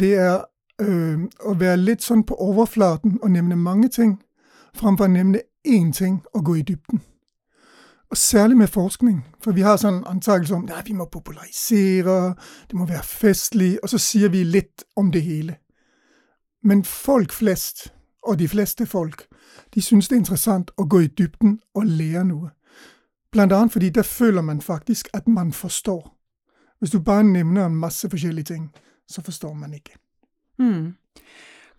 det 0.00 0.14
er 0.14 0.44
øh, 0.80 1.20
å 1.40 1.54
være 1.54 1.76
litt 1.76 2.02
sånn 2.02 2.24
på 2.24 2.34
overflaten 2.34 3.18
og 3.22 3.30
nevne 3.30 3.56
mange 3.56 3.88
ting, 3.88 4.22
framfor 4.74 5.04
å 5.04 5.14
nevne 5.14 5.42
én 5.66 5.92
ting 5.92 6.20
og 6.34 6.44
gå 6.44 6.54
i 6.54 6.62
dybden. 6.62 7.02
Og 8.10 8.16
særlig 8.16 8.56
med 8.56 8.66
forskning, 8.66 9.26
for 9.42 9.52
vi 9.52 9.62
har 9.62 9.76
sånn 9.78 10.02
antakelse 10.06 10.54
om 10.54 10.64
at 10.74 10.88
vi 10.88 10.96
må 10.98 11.06
popularisere, 11.06 12.34
det 12.66 12.78
må 12.78 12.86
være 12.86 13.06
festlig, 13.06 13.76
og 13.82 13.92
så 13.92 14.00
sier 14.02 14.32
vi 14.34 14.42
litt 14.44 14.82
om 14.96 15.12
det 15.14 15.22
hele. 15.22 15.56
Men 16.62 16.82
folk 16.84 17.32
flest, 17.32 17.92
og 18.26 18.38
de 18.38 18.48
fleste 18.48 18.86
folk, 18.86 19.28
de 19.74 19.82
syns 19.82 20.08
det 20.08 20.16
er 20.16 20.24
interessant 20.24 20.72
å 20.76 20.88
gå 20.90 21.04
i 21.04 21.12
dybden 21.18 21.60
og 21.74 21.86
lære 21.86 22.24
noe. 22.24 22.50
Blant 23.30 23.52
annet 23.52 23.72
fordi 23.72 23.90
da 23.94 24.02
føler 24.02 24.42
man 24.42 24.60
faktisk 24.60 25.08
at 25.14 25.28
man 25.28 25.52
forstår. 25.52 26.02
Hvis 26.80 26.90
du 26.90 26.98
bare 26.98 27.24
nevner 27.24 27.66
en 27.66 27.76
masse 27.76 28.10
forskjellige 28.10 28.44
ting, 28.44 28.70
så 29.08 29.22
forstår 29.22 29.54
man 29.54 29.74
ikke. 29.74 29.94
Mm. 30.58 30.96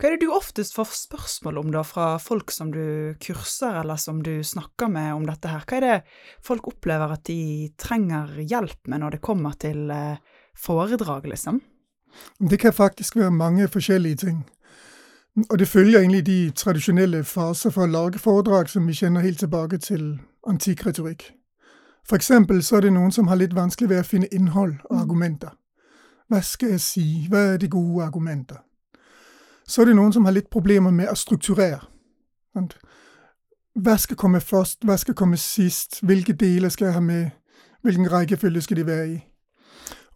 Hva 0.02 0.10
er 0.10 0.16
det 0.16 0.26
du 0.26 0.32
oftest 0.34 0.74
får 0.74 0.96
spørsmål 0.98 1.60
om 1.62 1.68
da 1.76 1.84
fra 1.86 2.16
folk 2.18 2.50
som 2.50 2.72
du 2.74 3.14
kurser, 3.22 3.76
eller 3.84 4.00
som 4.02 4.24
du 4.26 4.40
snakker 4.42 4.90
med 4.90 5.12
om 5.14 5.28
dette 5.28 5.52
her? 5.52 5.62
Hva 5.62 5.76
er 5.78 5.84
det 5.86 5.98
folk 6.42 6.72
opplever 6.72 7.14
at 7.14 7.22
de 7.30 7.70
trenger 7.78 8.40
hjelp 8.42 8.90
med 8.90 9.04
når 9.04 9.14
det 9.14 9.20
kommer 9.22 9.54
til 9.62 9.92
eh, 9.94 10.18
foredrag, 10.58 11.28
liksom? 11.30 11.60
Det 12.40 12.58
kan 12.64 12.74
faktisk 12.74 13.20
være 13.20 13.30
mange 13.32 13.68
forskjellige 13.70 14.16
ting. 14.24 14.40
Og 15.52 15.60
det 15.60 15.70
følger 15.70 16.00
egentlig 16.00 16.26
de 16.26 16.40
tradisjonelle 16.50 17.22
faser 17.24 17.70
for 17.70 17.86
å 17.86 17.94
lage 17.94 18.20
foredrag 18.20 18.74
som 18.74 18.90
vi 18.90 18.98
kjenner 18.98 19.22
helt 19.22 19.40
tilbake 19.46 19.78
til 19.86 20.18
antikk 20.50 20.82
retorikk. 20.90 21.28
For 22.10 22.18
eksempel 22.18 22.64
så 22.66 22.80
er 22.82 22.88
det 22.88 22.96
noen 22.98 23.14
som 23.14 23.30
har 23.30 23.38
litt 23.38 23.54
vanskelig 23.54 23.94
ved 23.94 24.02
å 24.02 24.10
finne 24.10 24.34
innhold 24.34 24.82
og 24.90 24.98
mm. 24.98 25.04
argumenter. 25.04 25.54
Hva 26.26 26.42
skal 26.42 26.74
jeg 26.74 26.86
si, 26.90 27.08
hva 27.30 27.52
er 27.54 27.62
de 27.62 27.70
gode 27.70 28.10
argumenter? 28.10 28.66
Så 29.72 29.82
er 29.82 29.86
det 29.86 29.96
noen 29.96 30.12
som 30.12 30.26
har 30.28 30.36
litt 30.36 30.50
problemer 30.52 30.92
med 30.92 31.08
å 31.08 31.16
strukturere. 31.16 31.80
Hva 33.72 33.94
skal 33.98 34.18
komme 34.20 34.42
først, 34.44 34.82
hva 34.84 34.98
skal 35.00 35.16
komme 35.16 35.38
sist, 35.40 36.02
hvilke 36.04 36.36
deler 36.36 36.70
skal 36.70 36.90
jeg 36.90 36.98
ha 36.98 37.04
med, 37.06 37.30
hvilken 37.82 38.10
rekkefølge 38.12 38.66
skal 38.66 38.82
de 38.82 38.86
være 38.90 39.06
i. 39.14 39.20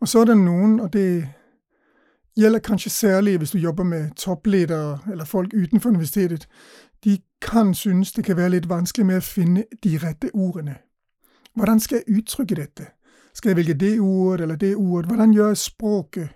Og 0.03 0.11
så 0.11 0.21
er 0.21 0.25
det 0.33 0.37
noen, 0.41 0.79
og 0.83 0.91
det 0.93 1.29
gjelder 2.35 2.59
kanskje 2.59 2.91
særlig 2.91 3.37
hvis 3.37 3.55
du 3.55 3.57
jobber 3.57 3.87
med 3.87 4.11
toppledere 4.19 4.99
eller 5.11 5.25
folk 5.25 5.53
utenfor 5.53 5.89
universitetet, 5.89 6.49
de 7.03 7.21
kan 7.41 7.73
synes 7.73 8.11
det 8.11 8.25
kan 8.25 8.37
være 8.37 8.57
litt 8.57 8.69
vanskelig 8.69 9.05
med 9.05 9.21
å 9.21 9.23
finne 9.23 9.63
de 9.83 9.95
rette 10.03 10.33
ordene. 10.33 10.75
Hvordan 11.55 11.79
skal 11.79 12.01
jeg 12.01 12.19
uttrykke 12.19 12.59
dette? 12.59 12.89
Skal 13.33 13.49
jeg 13.49 13.57
velge 13.57 13.79
det 13.79 13.99
ordet 13.99 14.43
eller 14.43 14.55
det 14.55 14.75
ordet? 14.75 15.07
Hvordan 15.09 15.33
gjør 15.33 15.47
jeg 15.47 15.57
språket, 15.57 16.29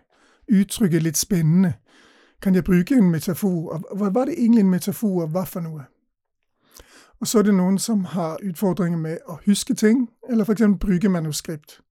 uttrykket, 0.47 1.03
litt 1.03 1.17
spennende? 1.17 1.73
Kan 2.41 2.55
jeg 2.55 2.63
bruke 2.63 2.95
en 2.95 3.11
metafor? 3.11 3.71
Og 3.71 3.97
hva 3.97 4.09
var 4.09 4.25
det 4.25 4.39
egentlig 4.39 4.59
en 4.59 4.69
metafor 4.69 5.23
og 5.23 5.29
hva 5.29 5.43
for 5.43 5.59
noe? 5.59 5.83
Og 7.19 7.27
så 7.27 7.39
er 7.39 7.43
det 7.43 7.53
noen 7.53 7.79
som 7.79 8.05
har 8.05 8.39
utfordringer 8.43 8.97
med 8.97 9.17
å 9.27 9.39
huske 9.45 9.73
ting, 9.73 10.07
eller 10.29 10.43
f.eks. 10.47 10.61
bruke 10.79 11.09
manuskript. 11.09 11.81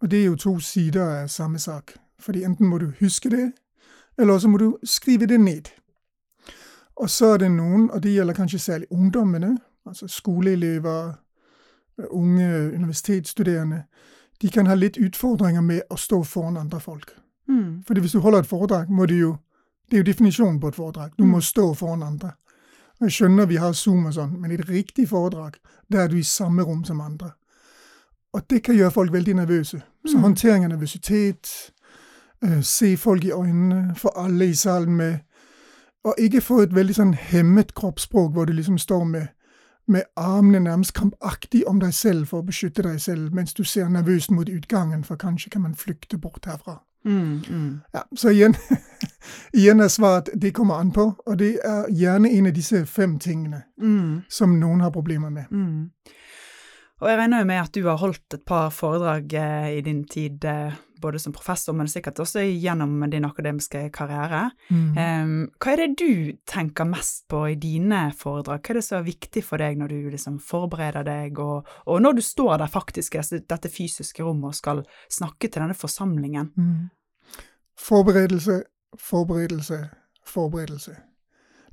Og 0.00 0.10
det 0.10 0.20
er 0.20 0.24
jo 0.24 0.36
to 0.36 0.58
sider 0.58 1.22
av 1.22 1.28
samme 1.28 1.58
sak. 1.58 1.96
Fordi 2.18 2.44
enten 2.44 2.68
må 2.68 2.78
du 2.78 2.92
huske 3.00 3.30
det, 3.30 3.52
eller 4.18 4.38
så 4.38 4.48
må 4.48 4.58
du 4.58 4.76
skrive 4.84 5.26
det 5.26 5.40
ned. 5.40 5.72
Og 6.96 7.10
så 7.10 7.26
er 7.26 7.38
det 7.38 7.50
noen, 7.50 7.90
og 7.90 8.02
det 8.02 8.14
gjelder 8.14 8.34
kanskje 8.34 8.58
særlig 8.58 8.86
ungdommene, 8.90 9.58
altså 9.86 10.08
skoleelever, 10.08 11.12
unge 12.10 12.70
universitetsstuderende, 12.74 13.82
de 14.42 14.50
kan 14.50 14.66
ha 14.66 14.74
litt 14.74 14.96
utfordringer 14.96 15.60
med 15.60 15.80
å 15.90 15.96
stå 15.96 16.22
foran 16.22 16.56
andre 16.56 16.80
folk. 16.80 17.16
Mm. 17.48 17.82
Fordi 17.86 18.00
hvis 18.00 18.12
du 18.12 18.20
holder 18.20 18.38
et 18.38 18.46
foredrag, 18.46 18.90
må 18.90 19.06
du 19.06 19.14
jo 19.14 19.36
det 19.90 19.96
er 19.96 20.02
jo 20.02 20.10
definisjonen 20.10 20.60
på 20.60 20.68
et 20.68 20.74
foredrag. 20.74 21.10
Du 21.18 21.24
må 21.24 21.36
mm. 21.36 21.42
stå 21.42 21.74
foran 21.74 22.02
andre. 22.02 22.30
Jeg 23.00 23.12
skjønner 23.12 23.46
vi 23.46 23.56
har 23.56 23.72
Zoom 23.72 24.06
og 24.06 24.14
sånn, 24.16 24.38
men 24.40 24.50
i 24.50 24.56
et 24.56 24.68
riktig 24.68 25.08
foredrag, 25.08 25.58
der 25.92 26.06
er 26.06 26.08
du 26.08 26.16
i 26.16 26.24
samme 26.24 26.62
rom 26.62 26.84
som 26.84 27.00
andre. 27.00 27.30
Og 28.32 28.42
det 28.50 28.62
kan 28.64 28.76
gjøre 28.76 28.90
folk 28.90 29.12
veldig 29.12 29.34
nervøse. 29.34 29.82
Så 30.06 30.16
mm. 30.16 30.22
håndtering 30.22 30.64
av 30.64 30.70
nervøsitet, 30.70 31.52
uh, 32.44 32.60
se 32.62 32.96
folk 32.96 33.24
i 33.24 33.32
øynene, 33.32 33.94
få 33.96 34.10
alle 34.16 34.48
i 34.48 34.54
salen 34.54 34.96
med, 34.96 35.18
og 36.04 36.14
ikke 36.18 36.40
få 36.40 36.60
et 36.62 36.74
veldig 36.74 36.94
sånn 36.94 37.14
hemmet 37.18 37.74
kroppsspråk 37.74 38.32
hvor 38.32 38.46
du 38.46 38.52
liksom 38.52 38.78
står 38.78 39.04
med, 39.04 39.26
med 39.88 40.02
armene 40.16 40.60
nærmest 40.60 40.94
krampaktig 40.94 41.64
om 41.66 41.80
deg 41.82 41.94
selv 41.94 42.26
for 42.30 42.42
å 42.42 42.46
beskytte 42.46 42.82
deg 42.82 43.00
selv, 43.00 43.32
mens 43.34 43.54
du 43.54 43.64
ser 43.64 43.88
nervøst 43.88 44.30
mot 44.30 44.48
utgangen, 44.48 45.04
for 45.04 45.18
kanskje 45.18 45.50
kan 45.50 45.62
man 45.62 45.74
flykte 45.74 46.18
bort 46.18 46.46
herfra. 46.46 46.80
Mm, 47.04 47.42
mm. 47.48 47.80
Ja, 47.94 48.02
så 48.16 48.30
igjen, 48.30 48.56
igjen 49.52 49.80
er 49.80 49.90
svaret 49.92 50.30
det 50.34 50.54
kommer 50.54 50.80
an 50.80 50.92
på, 50.92 51.12
og 51.26 51.38
det 51.38 51.58
er 51.64 51.90
gjerne 51.94 52.32
en 52.32 52.48
av 52.50 52.56
disse 52.56 52.84
fem 52.86 53.18
tingene 53.22 53.62
mm. 53.82 54.26
som 54.28 54.56
noen 54.60 54.82
har 54.82 54.94
problemer 54.94 55.30
med. 55.30 55.50
Mm. 55.50 55.90
Og 57.00 57.10
jeg 57.10 57.18
regner 57.20 57.42
jo 57.42 57.48
med 57.50 57.60
at 57.60 57.74
du 57.76 57.84
har 57.84 58.00
holdt 58.00 58.38
et 58.38 58.44
par 58.48 58.70
foredrag 58.72 59.34
eh, 59.36 59.70
i 59.76 59.80
din 59.84 60.04
tid, 60.08 60.44
eh, 60.48 60.72
både 61.02 61.18
som 61.18 61.34
professor, 61.34 61.74
men 61.76 61.88
sikkert 61.88 62.20
også 62.22 62.42
gjennom 62.46 63.04
din 63.10 63.24
akademiske 63.24 63.88
karriere. 63.94 64.50
Mm. 64.70 64.96
Um, 64.96 65.34
hva 65.62 65.72
er 65.72 65.82
det 65.82 65.88
du 66.00 66.36
tenker 66.48 66.88
mest 66.88 67.26
på 67.30 67.42
i 67.52 67.56
dine 67.60 68.10
foredrag? 68.16 68.60
Hva 68.62 68.74
er 68.74 68.80
det 68.80 68.84
som 68.86 68.98
er 69.00 69.08
viktig 69.08 69.44
for 69.44 69.62
deg 69.62 69.80
når 69.80 69.92
du 69.92 70.10
liksom 70.14 70.38
forbereder 70.42 71.06
deg, 71.06 71.40
og, 71.42 71.68
og 71.86 72.02
når 72.02 72.18
du 72.18 72.22
står 72.24 72.62
der 72.62 72.72
faktisk 72.72 73.18
i 73.18 73.24
dette 73.38 73.72
fysiske 73.72 74.24
rommet 74.24 74.52
og 74.54 74.58
skal 74.58 74.84
snakke 75.12 75.48
til 75.48 75.62
denne 75.62 75.76
forsamlingen? 75.76 76.52
Mm. 76.56 76.88
Forberedelse, 77.76 78.62
forberedelse, 79.00 79.82
forberedelse. 80.26 80.96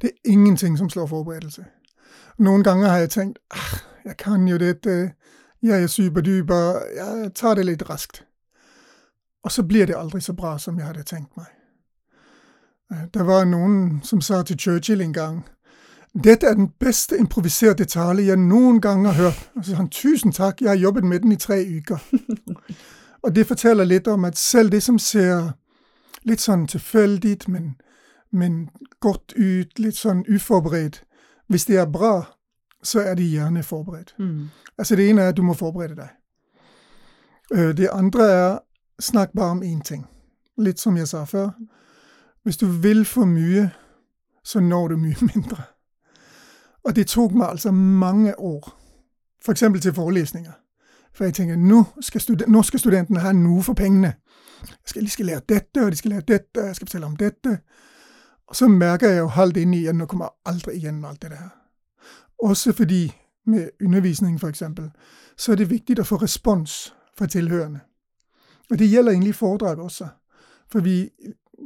Det 0.01 0.11
er 0.11 0.31
ingenting 0.31 0.77
som 0.77 0.89
slår 0.89 1.07
forberedelse. 1.07 1.65
Noen 2.37 2.63
ganger 2.63 2.89
har 2.89 3.03
jeg 3.05 3.09
tenkt 3.13 3.39
ah, 3.53 3.73
jeg 4.03 4.17
kan 4.19 4.47
jo 4.47 4.57
dette, 4.57 5.13
jeg 5.63 5.83
er 5.83 5.87
superduper, 5.87 6.81
jeg 6.95 7.31
tar 7.35 7.55
det 7.55 7.65
litt 7.69 7.85
raskt. 7.89 8.23
Og 9.43 9.51
så 9.51 9.63
blir 9.63 9.85
det 9.85 9.97
aldri 9.97 10.21
så 10.21 10.33
bra 10.33 10.57
som 10.57 10.77
jeg 10.79 10.87
hadde 10.87 11.03
tenkt 11.03 11.37
meg. 11.37 11.51
Eh, 12.91 13.07
det 13.13 13.25
var 13.25 13.45
noen 13.45 14.01
som 14.03 14.21
sa 14.21 14.41
til 14.43 14.59
Churchill 14.59 15.01
en 15.01 15.13
gang 15.13 15.43
dette 16.23 16.47
er 16.47 16.53
den 16.53 16.69
beste 16.79 17.17
improviserte 17.17 17.85
tale 17.85 18.25
jeg 18.25 18.37
noen 18.37 18.81
gang 18.81 19.05
har 19.05 19.13
hørt. 19.13 19.49
Og 19.55 19.65
så 19.65 19.71
sa 19.71 19.77
han 19.77 19.89
tusen 19.89 20.31
takk, 20.31 20.61
jeg 20.61 20.69
har 20.69 20.75
jobbet 20.75 21.03
med 21.03 21.19
den 21.19 21.31
i 21.31 21.35
tre 21.35 21.65
uker. 21.77 21.99
og 23.23 23.35
det 23.35 23.47
forteller 23.47 23.83
litt 23.85 24.07
om 24.07 24.25
at 24.25 24.37
selv 24.37 24.71
det 24.71 24.83
som 24.83 24.99
ser 24.99 25.53
litt 26.23 26.41
sånn 26.41 26.67
tilfeldig, 26.67 27.37
men, 27.47 27.75
men 28.31 28.69
godt 28.99 29.33
ut, 29.35 29.79
litt 29.79 29.97
sånn 29.97 30.21
uforberedt, 30.29 31.01
hvis 31.49 31.65
det 31.65 31.81
er 31.81 31.89
bra, 31.89 32.23
så 32.83 32.99
er 32.99 33.15
de 33.15 33.25
gjerne 33.25 33.63
forberedt. 33.63 34.13
Mm. 34.19 34.51
Altså 34.77 34.95
det 34.95 35.09
ene 35.09 35.21
er 35.21 35.33
at 35.33 35.37
du 35.37 35.41
må 35.41 35.53
forberede 35.53 35.95
deg. 35.95 36.13
Øh, 37.53 37.73
det 37.77 37.89
andre 37.91 38.29
er 38.31 38.59
snakk 38.99 39.31
bare 39.35 39.51
om 39.51 39.63
én 39.63 39.81
ting. 39.81 40.05
Litt 40.57 40.79
som 40.79 40.97
jeg 40.97 41.07
sa 41.07 41.23
før. 41.23 41.49
Hvis 42.43 42.57
du 42.57 42.65
vil 42.65 43.05
for 43.05 43.25
mye, 43.25 43.69
så 44.43 44.59
når 44.59 44.87
du 44.87 44.97
mye 44.97 45.15
mindre. 45.33 45.63
Og 46.83 46.95
det 46.95 47.07
tok 47.07 47.31
meg 47.31 47.49
altså 47.49 47.71
mange 47.71 48.39
år, 48.39 48.79
for 49.45 49.53
til 49.53 49.93
forelesninger. 49.93 50.51
For 51.13 51.23
jeg 51.23 51.33
tenker 51.33 51.55
nå 51.55 51.83
skal, 52.01 52.21
nå 52.47 52.61
skal 52.63 52.79
studentene 52.79 53.19
ha 53.19 53.31
noe 53.31 53.63
for 53.63 53.73
pengene. 53.73 54.13
Skal, 54.85 55.03
de 55.03 55.09
skal 55.09 55.25
lære 55.25 55.41
dette, 55.49 55.85
og 55.85 55.91
de 55.91 55.97
skal 55.97 56.11
lære 56.11 56.21
dette, 56.21 56.61
og 56.61 56.67
jeg 56.67 56.75
skal 56.75 56.87
fortelle 56.87 57.05
om 57.05 57.15
dette. 57.15 57.57
Og 58.47 58.55
så 58.55 58.67
merker 58.67 59.09
jeg 59.09 59.19
jo 59.19 59.27
halvt 59.27 59.57
inni 59.57 59.85
at 59.87 59.95
nå 59.95 60.05
kommer 60.05 60.25
jeg 60.25 60.53
aldri 60.53 60.75
igjennom 60.77 61.05
alt 61.05 61.21
det 61.21 61.37
her. 61.37 61.49
Også 62.43 62.73
fordi 62.73 63.13
med 63.45 63.69
undervisning, 63.85 64.39
for 64.39 64.51
så 65.37 65.51
er 65.51 65.55
det 65.55 65.69
viktig 65.69 65.99
å 65.99 66.03
få 66.03 66.15
respons 66.15 66.93
fra 67.17 67.25
tilhørende. 67.25 67.79
Og 68.71 68.79
det 68.79 68.89
gjelder 68.89 69.11
egentlig 69.11 69.35
foredrag 69.35 69.79
også. 69.79 70.07
For 70.71 70.79
vi 70.79 71.09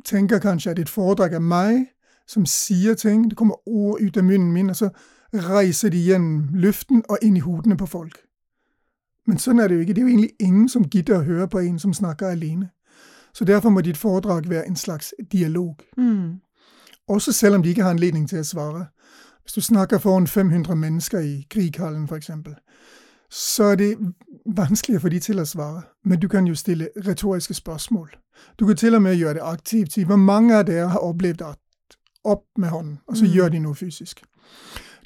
tenker 0.06 0.40
kanskje 0.40 0.72
at 0.72 0.80
et 0.80 0.90
foredrag 0.90 1.34
er 1.34 1.40
meg 1.40 1.86
som 2.28 2.46
sier 2.46 2.94
ting. 2.94 3.30
Det 3.30 3.38
kommer 3.38 3.56
ord 3.68 4.02
ut 4.02 4.18
av 4.18 4.24
munnen 4.24 4.52
min, 4.52 4.70
og 4.70 4.76
så 4.76 4.90
reiser 5.34 5.90
de 5.90 5.98
gjennom 5.98 6.50
luften 6.54 7.04
og 7.10 7.18
inn 7.22 7.38
i 7.38 7.40
hodene 7.40 7.78
på 7.78 7.86
folk. 7.86 8.18
Men 9.28 9.38
sånn 9.38 9.60
er 9.60 9.68
det 9.68 9.76
jo 9.76 9.82
ikke. 9.82 9.94
Det 9.94 10.02
er 10.02 10.08
jo 10.08 10.14
egentlig 10.16 10.36
ingen 10.40 10.70
som 10.70 10.84
gidder 10.84 11.20
å 11.20 11.24
høre 11.28 11.48
på 11.48 11.60
en 11.60 11.80
som 11.80 11.94
snakker 11.94 12.32
alene. 12.32 12.70
Så 13.34 13.46
derfor 13.46 13.70
må 13.70 13.82
ditt 13.82 13.98
foredrag 13.98 14.50
være 14.50 14.68
en 14.68 14.76
slags 14.76 15.14
dialog. 15.32 15.76
Mm. 15.98 16.40
Også 17.08 17.32
selv 17.32 17.56
om 17.56 17.64
de 17.64 17.70
ikke 17.70 17.84
har 17.84 17.90
anledning 17.90 18.30
til 18.30 18.40
å 18.40 18.44
svare. 18.48 18.86
Hvis 19.44 19.54
du 19.54 19.62
snakker 19.62 20.00
foran 20.00 20.28
500 20.28 20.76
mennesker 20.76 21.20
i 21.20 21.46
Krighallen, 21.50 22.08
f.eks., 22.08 22.32
så 23.30 23.64
er 23.64 23.76
det 23.76 23.98
vanskeligere 24.46 25.02
for 25.02 25.10
de 25.10 25.20
til 25.20 25.40
å 25.40 25.46
svare. 25.46 25.82
Men 26.04 26.20
du 26.20 26.28
kan 26.28 26.48
jo 26.48 26.56
stille 26.56 26.90
retoriske 27.06 27.54
spørsmål. 27.54 28.10
Du 28.60 28.66
kan 28.68 28.76
til 28.76 28.96
og 28.96 29.02
med 29.02 29.16
gjøre 29.18 29.34
det 29.34 29.42
aktivt. 29.44 29.92
Si 29.94 30.04
hvor 30.04 30.16
mange 30.16 30.56
av 30.56 30.66
dere 30.66 30.88
har 30.90 31.00
opplevd 31.00 31.42
at 31.42 31.60
opp 32.26 32.46
med 32.58 32.70
hånden, 32.70 33.00
og 33.08 33.18
så 33.18 33.24
Mm. 33.26 33.32
gjør 33.32 33.50
de 33.50 33.60
noe 33.60 33.76
fysisk. 33.76 34.24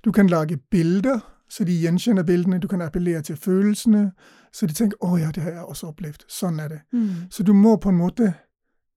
Du 0.05 0.11
kan 0.11 0.27
lage 0.27 0.57
bilder, 0.57 1.19
så 1.49 1.63
de 1.63 1.81
gjenkjenner 1.81 2.23
bildene. 2.23 2.59
Du 2.59 2.67
kan 2.67 2.81
appellere 2.81 3.21
til 3.21 3.35
følelsene, 3.35 4.11
så 4.53 4.67
de 4.67 4.73
tenker 4.73 4.97
'Å 5.01 5.19
ja, 5.19 5.31
det 5.31 5.43
har 5.43 5.51
jeg 5.51 5.63
også 5.63 5.87
opplevd'. 5.87 6.25
Sånn 6.27 6.59
er 6.59 6.67
det. 6.67 6.81
Mm. 6.93 7.09
Så 7.29 7.43
du 7.43 7.53
må 7.53 7.75
på 7.77 7.89
en 7.89 7.97
måte, 7.97 8.33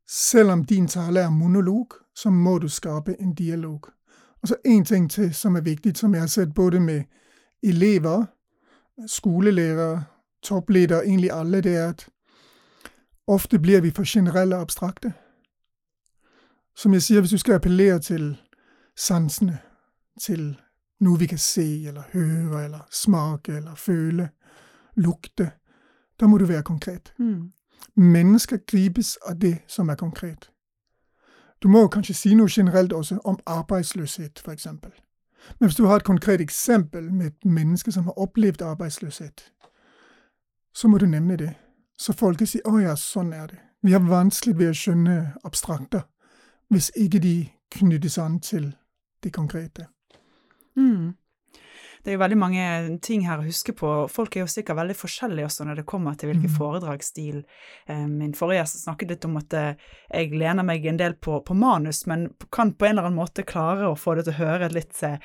selv 0.08 0.50
om 0.50 0.64
din 0.64 0.86
tale 0.88 1.20
er 1.20 1.30
monolog, 1.30 1.86
så 2.16 2.30
må 2.30 2.58
du 2.58 2.68
skape 2.68 3.16
en 3.20 3.34
dialog. 3.34 3.90
Og 4.42 4.48
så 4.48 4.54
én 4.66 4.84
ting 4.84 5.10
til 5.10 5.34
som 5.34 5.56
er 5.56 5.60
viktig, 5.60 5.96
som 5.96 6.12
jeg 6.12 6.20
har 6.20 6.28
sett 6.28 6.54
både 6.54 6.80
med 6.80 7.04
elever, 7.62 8.26
skolelærere, 9.06 10.04
toppledere, 10.42 11.06
egentlig 11.06 11.32
alle, 11.32 11.60
det 11.60 11.76
er 11.76 11.88
at 11.88 12.08
ofte 13.26 13.58
blir 13.58 13.80
vi 13.80 13.90
for 13.90 14.04
generelle 14.06 14.56
og 14.56 14.62
abstrakte. 14.62 15.12
Som 16.76 16.92
jeg 16.92 17.02
sier, 17.02 17.20
hvis 17.20 17.30
du 17.30 17.38
skal 17.38 17.54
appellere 17.54 17.98
til 17.98 18.36
sansene, 18.96 19.58
til 20.20 20.56
noe 21.00 21.18
vi 21.18 21.26
kan 21.26 21.38
se 21.38 21.86
eller 21.86 22.02
høre 22.12 22.64
eller 22.64 22.86
smake 22.90 23.56
eller 23.56 23.74
føle, 23.74 24.28
lukte, 24.96 25.50
da 26.20 26.26
må 26.26 26.38
du 26.38 26.44
være 26.44 26.62
konkret. 26.62 27.14
Mm. 27.18 27.52
Mennesker 27.96 28.56
gripes 28.66 29.18
av 29.26 29.38
det 29.40 29.58
som 29.68 29.88
er 29.88 29.94
konkret. 29.94 30.50
Du 31.62 31.68
må 31.68 31.88
kanskje 31.88 32.14
si 32.14 32.34
noe 32.34 32.50
generelt 32.50 32.92
også 32.92 33.18
om 33.24 33.38
arbeidsløshet, 33.46 34.42
eksempel. 34.52 34.92
Men 35.60 35.68
hvis 35.68 35.76
du 35.76 35.86
har 35.86 35.96
et 35.96 36.04
konkret 36.04 36.40
eksempel 36.40 37.12
med 37.12 37.26
et 37.26 37.44
menneske 37.44 37.92
som 37.92 38.04
har 38.04 38.18
opplevd 38.18 38.62
arbeidsløshet, 38.62 39.52
så 40.74 40.88
må 40.88 40.98
du 40.98 41.06
nevne 41.06 41.36
det. 41.36 41.54
Så 41.98 42.12
folk 42.12 42.38
sier 42.38 42.46
si 42.46 42.60
'Å 42.64 42.78
ja, 42.82 42.94
sånn 42.94 43.32
er 43.32 43.46
det'. 43.46 43.60
Vi 43.82 43.92
har 43.92 44.00
vanskelig 44.00 44.58
ved 44.58 44.70
å 44.70 44.74
skjønne 44.74 45.34
abstrakter 45.44 46.02
hvis 46.70 46.90
ikke 46.96 47.18
de 47.18 47.48
knyttes 47.70 48.18
an 48.18 48.40
til 48.40 48.74
det 49.22 49.32
konkrete. 49.32 49.86
Mm. 50.76 51.14
Det 52.04 52.10
er 52.12 52.16
jo 52.18 52.20
veldig 52.20 52.36
mange 52.36 52.64
ting 53.00 53.22
her 53.24 53.38
å 53.40 53.46
huske 53.46 53.72
på. 53.72 53.90
Folk 54.12 54.36
er 54.36 54.42
jo 54.44 54.50
sikkert 54.52 54.76
veldig 54.76 54.94
forskjellige 54.98 55.46
også 55.48 55.64
når 55.64 55.76
det 55.80 55.84
kommer 55.88 56.14
til 56.20 56.28
hvilken 56.28 56.50
Mm. 56.50 56.56
foredragsstil. 56.58 57.38
Eh, 57.88 58.06
Min 58.06 58.34
forrige 58.36 58.60
gjest 58.60 58.82
snakket 58.84 59.08
litt 59.14 59.24
om 59.24 59.38
at 59.40 59.54
eh, 59.54 59.74
jeg 60.12 60.30
lener 60.36 60.62
meg 60.62 60.84
en 60.86 60.98
del 61.00 61.14
på, 61.14 61.40
på 61.44 61.54
manus, 61.56 62.06
men 62.06 62.28
kan 62.52 62.72
på 62.74 62.84
en 62.86 62.98
eller 62.98 63.06
annen 63.08 63.16
måte 63.18 63.42
klare 63.48 63.88
å 63.88 63.96
få 63.96 64.16
det 64.16 64.26
til 64.26 64.34
å 64.34 64.36
høre 64.42 64.68
litt 64.72 65.02
eh, 65.02 65.16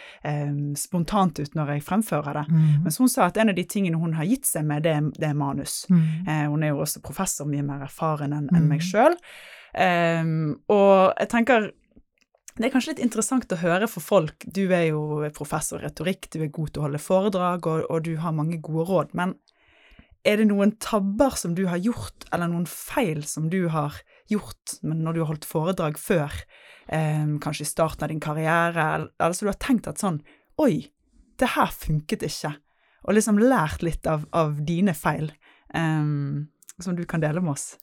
spontant 0.76 1.40
ut 1.40 1.54
når 1.56 1.74
jeg 1.76 1.84
fremfører 1.84 2.34
det. 2.34 2.46
Mm. 2.50 2.84
Mens 2.84 2.98
hun 2.98 3.10
sa 3.12 3.26
at 3.28 3.38
en 3.38 3.50
av 3.50 3.56
de 3.56 3.64
tingene 3.66 4.00
hun 4.00 4.14
har 4.16 4.24
gitt 4.26 4.46
seg 4.48 4.64
med, 4.66 4.84
det, 4.84 4.96
det 5.20 5.30
er 5.30 5.36
manus. 5.36 5.86
Mm. 5.90 6.02
Eh, 6.28 6.46
hun 6.48 6.64
er 6.64 6.70
jo 6.72 6.80
også 6.86 7.04
professor, 7.04 7.46
mye 7.46 7.62
mer 7.66 7.84
erfaren 7.90 8.32
enn 8.34 8.48
Mm. 8.50 8.56
enn 8.56 8.68
meg 8.70 8.80
sjøl. 8.82 9.16
og 10.70 11.14
jeg 11.20 11.30
tenker 11.30 11.72
det 12.60 12.68
er 12.68 12.74
kanskje 12.74 12.92
litt 12.92 13.06
interessant 13.06 13.54
å 13.56 13.62
høre 13.62 13.88
for 13.88 14.04
folk. 14.04 14.44
Du 14.44 14.66
er 14.76 14.90
jo 14.90 15.24
professor 15.36 15.80
i 15.80 15.86
retorikk, 15.88 16.28
du 16.34 16.42
er 16.44 16.52
god 16.52 16.74
til 16.74 16.82
å 16.82 16.88
holde 16.90 17.00
foredrag, 17.00 17.70
og, 17.72 17.86
og 17.88 18.04
du 18.04 18.18
har 18.20 18.36
mange 18.36 18.60
gode 18.64 18.84
råd. 18.90 19.14
Men 19.16 19.38
er 20.28 20.42
det 20.42 20.50
noen 20.50 20.74
tabber 20.84 21.38
som 21.40 21.54
du 21.56 21.66
har 21.72 21.80
gjort, 21.80 22.28
eller 22.36 22.52
noen 22.52 22.68
feil 22.68 23.24
som 23.24 23.48
du 23.52 23.70
har 23.72 24.02
gjort 24.30 24.76
når 24.84 25.16
du 25.16 25.22
har 25.24 25.32
holdt 25.32 25.48
foredrag 25.48 26.00
før, 26.02 26.36
eh, 26.92 27.32
kanskje 27.40 27.64
i 27.64 27.72
starten 27.72 28.04
av 28.04 28.12
din 28.12 28.24
karriere, 28.24 28.90
eller, 28.96 29.12
eller 29.16 29.38
så 29.38 29.48
du 29.48 29.54
har 29.54 29.62
tenkt 29.62 29.88
at 29.88 30.04
sånn 30.04 30.20
Oi, 30.60 30.90
det 31.40 31.54
her 31.54 31.70
funket 31.72 32.26
ikke. 32.28 32.52
Og 33.08 33.16
liksom 33.16 33.38
lært 33.40 33.80
litt 33.88 34.04
av, 34.12 34.26
av 34.36 34.58
dine 34.68 34.92
feil, 34.92 35.32
eh, 35.72 36.10
som 36.84 36.98
du 36.98 37.06
kan 37.08 37.24
dele 37.24 37.40
med 37.40 37.56
oss. 37.56 37.78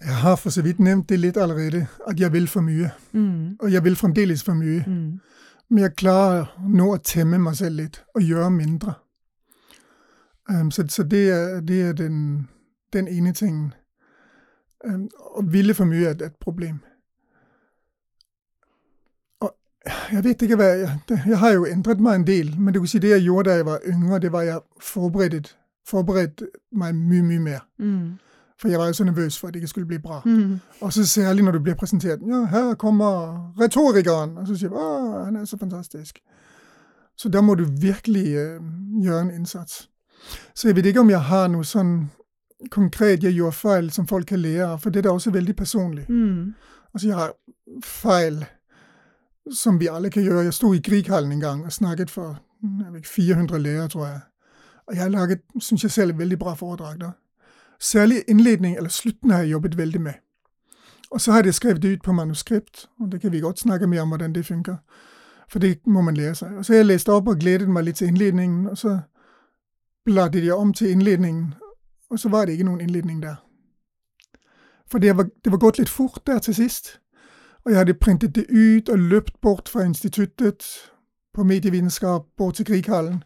Jeg 0.00 0.14
har 0.14 0.36
for 0.36 0.50
så 0.50 0.62
vidt 0.62 0.78
nevnt 0.78 1.08
det 1.08 1.18
litt 1.18 1.36
allerede, 1.36 1.86
at 2.06 2.20
jeg 2.20 2.32
vil 2.32 2.48
for 2.48 2.60
mye. 2.60 2.90
Mm. 3.12 3.56
Og 3.60 3.72
jeg 3.72 3.84
vil 3.84 3.96
fremdeles 3.96 4.44
for 4.44 4.54
mye. 4.54 4.84
Mm. 4.86 5.20
Men 5.68 5.82
jeg 5.82 5.96
klarer 5.96 6.52
nå 6.68 6.92
å 6.94 7.00
temme 7.04 7.38
meg 7.38 7.56
selv 7.58 7.80
litt, 7.82 8.02
og 8.14 8.22
gjøre 8.22 8.50
mindre. 8.50 8.94
Um, 10.48 10.70
så 10.70 10.84
så 10.88 11.02
det, 11.02 11.30
er, 11.30 11.60
det 11.60 11.80
er 11.82 11.92
den, 11.92 12.48
den 12.92 13.08
ene 13.08 13.32
tingen. 13.32 13.72
Um, 14.84 15.08
å 15.20 15.42
ville 15.44 15.74
for 15.74 15.84
mye 15.84 16.06
er 16.08 16.22
et 16.24 16.38
problem. 16.40 16.78
Og 19.40 19.52
jeg 20.12 20.24
vet 20.24 20.42
ikke 20.42 20.56
hva 20.56 20.70
jeg, 20.70 20.94
jeg 21.10 21.38
har 21.42 21.52
jo 21.52 21.66
endret 21.66 22.00
meg 22.00 22.14
en 22.14 22.26
del, 22.26 22.54
men 22.56 22.74
det, 22.74 22.86
si 22.88 23.02
det 23.02 23.10
jeg 23.10 23.26
gjorde 23.26 23.50
da 23.50 23.56
jeg 23.56 23.66
var 23.66 23.84
yngre, 23.92 24.22
det 24.22 24.32
var 24.32 24.46
jeg 24.46 24.64
forberedt, 24.80 25.52
forberedt 25.86 26.46
meg 26.72 26.96
mye, 26.96 27.22
mye 27.22 27.44
mer. 27.44 27.60
Mm. 27.78 28.16
For 28.60 28.68
jeg 28.68 28.78
var 28.78 28.86
jo 28.86 28.92
så 28.92 29.04
nervøs 29.04 29.38
for 29.38 29.48
at 29.48 29.54
det 29.54 29.60
ikke 29.60 29.68
skulle 29.68 29.86
bli 29.86 29.98
bra. 29.98 30.20
Mm. 30.24 30.60
Og 30.80 30.92
så 30.92 31.06
særlig 31.06 31.44
når 31.44 31.52
du 31.52 31.58
blir 31.58 31.74
presentert. 31.74 32.18
Ja, 32.28 32.44
her 32.44 32.74
kommer 32.74 33.52
retorikeren. 33.60 34.38
Og 34.38 34.46
så 34.46 34.56
sier 34.56 34.68
du 34.68 34.76
åh, 34.76 35.24
han 35.24 35.36
er 35.36 35.44
så 35.44 35.58
fantastisk. 35.58 36.18
Så 37.16 37.28
da 37.28 37.40
må 37.40 37.54
du 37.54 37.64
virkelig 37.80 38.26
øh, 38.34 38.62
gjøre 39.02 39.22
en 39.22 39.30
innsats. 39.30 39.90
Så 40.54 40.68
jeg 40.68 40.76
vet 40.76 40.86
ikke 40.86 41.00
om 41.00 41.10
jeg 41.10 41.20
har 41.20 41.48
noe 41.48 41.64
sånn 41.64 42.10
konkret 42.70 43.22
jeg 43.22 43.36
gjorde 43.36 43.54
feil 43.54 43.90
som 43.90 44.06
folk 44.06 44.26
kan 44.26 44.40
lære 44.42 44.66
av, 44.66 44.78
for 44.82 44.90
det 44.90 44.98
er 44.98 45.08
da 45.08 45.14
også 45.14 45.30
veldig 45.30 45.56
personlig. 45.56 46.08
Mm. 46.08 46.54
Altså, 46.94 47.08
jeg 47.08 47.16
har 47.16 47.34
feil 47.84 48.44
som 49.54 49.80
vi 49.80 49.86
alle 49.86 50.10
kan 50.10 50.22
gjøre. 50.22 50.44
Jeg 50.44 50.54
sto 50.54 50.72
i 50.74 50.82
Grieghallen 50.82 51.32
en 51.32 51.40
gang 51.40 51.64
og 51.64 51.72
snakket 51.72 52.10
for 52.10 52.40
jeg 52.62 52.92
vet, 52.92 53.06
400 53.06 53.58
lærere, 53.62 53.88
tror 53.88 54.06
jeg. 54.06 54.20
Og 54.86 54.94
jeg 54.94 55.02
har 55.02 55.08
laget, 55.08 55.40
syns 55.60 55.82
jeg 55.82 55.90
selv, 55.90 56.10
et 56.10 56.18
veldig 56.18 56.38
bra 56.38 56.54
foredrag 56.54 57.00
da. 57.00 57.10
Særlig 57.80 58.24
innledning, 58.28 58.76
eller 58.76 58.88
slutten, 58.88 59.30
har 59.30 59.38
jeg 59.38 59.50
jobbet 59.50 59.76
veldig 59.76 60.00
med. 60.00 60.12
Og 61.10 61.20
så 61.20 61.32
har 61.32 61.42
jeg 61.44 61.54
skrevet 61.54 61.82
det 61.82 61.92
ut 61.92 62.02
på 62.02 62.12
manuskript, 62.12 62.86
og 63.00 63.12
det 63.12 63.20
kan 63.20 63.32
vi 63.32 63.40
godt 63.40 63.58
snakke 63.58 63.86
mer 63.86 64.00
om 64.00 64.08
hvordan 64.08 64.34
det 64.34 64.46
funker. 64.46 64.76
For 65.48 65.58
det 65.58 65.86
må 65.86 66.00
man 66.00 66.16
lære 66.16 66.34
seg. 66.34 66.56
Og 66.56 66.64
så 66.64 66.72
har 66.72 66.78
jeg 66.78 66.86
lest 66.86 67.08
opp 67.08 67.28
og 67.28 67.38
gledet 67.38 67.68
meg 67.68 67.84
litt 67.84 67.96
til 67.96 68.06
innledningen, 68.06 68.66
og 68.68 68.78
så 68.78 68.98
bladde 70.04 70.44
jeg 70.44 70.54
om 70.54 70.72
til 70.72 70.90
innledningen, 70.90 71.54
og 72.10 72.18
så 72.18 72.28
var 72.28 72.44
det 72.44 72.52
ikke 72.52 72.64
noen 72.64 72.80
innledning 72.80 73.22
der. 73.22 73.36
For 74.90 74.98
det 74.98 75.16
var, 75.16 75.26
det 75.44 75.52
var 75.52 75.58
gått 75.58 75.78
litt 75.78 75.88
fort 75.88 76.26
der 76.26 76.38
til 76.38 76.54
sist. 76.54 77.00
Og 77.64 77.70
jeg 77.70 77.78
hadde 77.78 77.94
printet 77.94 78.34
det 78.34 78.46
ut 78.50 78.88
og 78.88 78.98
løpt 78.98 79.40
bort 79.40 79.68
fra 79.68 79.82
instituttet 79.84 80.64
på 81.34 81.44
medievitenskap, 81.44 82.22
bort 82.36 82.54
til 82.54 82.66
Grieghallen. 82.66 83.22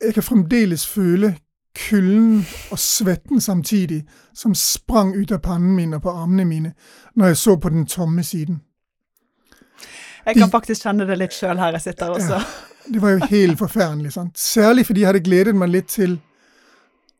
Jeg 0.00 0.14
kan 0.14 0.22
fremdeles 0.22 0.86
føle 0.86 1.36
kulden 1.74 2.46
og 2.70 2.78
svetten 2.78 3.40
samtidig, 3.40 4.04
som 4.34 4.54
sprang 4.54 5.14
ut 5.16 5.32
av 5.32 5.38
pannen 5.38 5.74
min 5.76 5.94
og 5.94 6.02
på 6.02 6.10
armene 6.10 6.44
mine 6.44 6.72
når 7.14 7.32
jeg 7.32 7.36
så 7.36 7.56
på 7.56 7.68
den 7.68 7.86
tomme 7.86 8.22
siden. 8.22 8.62
Jeg 10.26 10.36
kan 10.36 10.50
faktisk 10.50 10.86
kjenne 10.86 11.06
det 11.06 11.18
litt 11.18 11.34
sjøl 11.36 11.58
her 11.60 11.74
jeg 11.76 11.82
sitter 11.82 12.14
også. 12.14 12.40
Det 12.86 13.02
var 13.02 13.10
jo 13.10 13.26
helt 13.30 13.58
forferdelig. 13.58 14.12
sant? 14.12 14.38
Særlig 14.38 14.86
fordi 14.86 15.00
jeg 15.00 15.08
hadde 15.08 15.24
gledet 15.24 15.56
meg 15.56 15.68
litt 15.68 15.88
til 15.88 16.18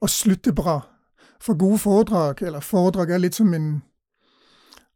å 0.01 0.09
slutte 0.09 0.53
bra. 0.53 0.81
For 1.41 1.57
gode 1.57 1.79
foredrag, 1.79 2.43
eller 2.43 2.61
foredrag 2.61 3.11
er 3.11 3.19
litt 3.19 3.35
som 3.35 3.53
en 3.55 3.83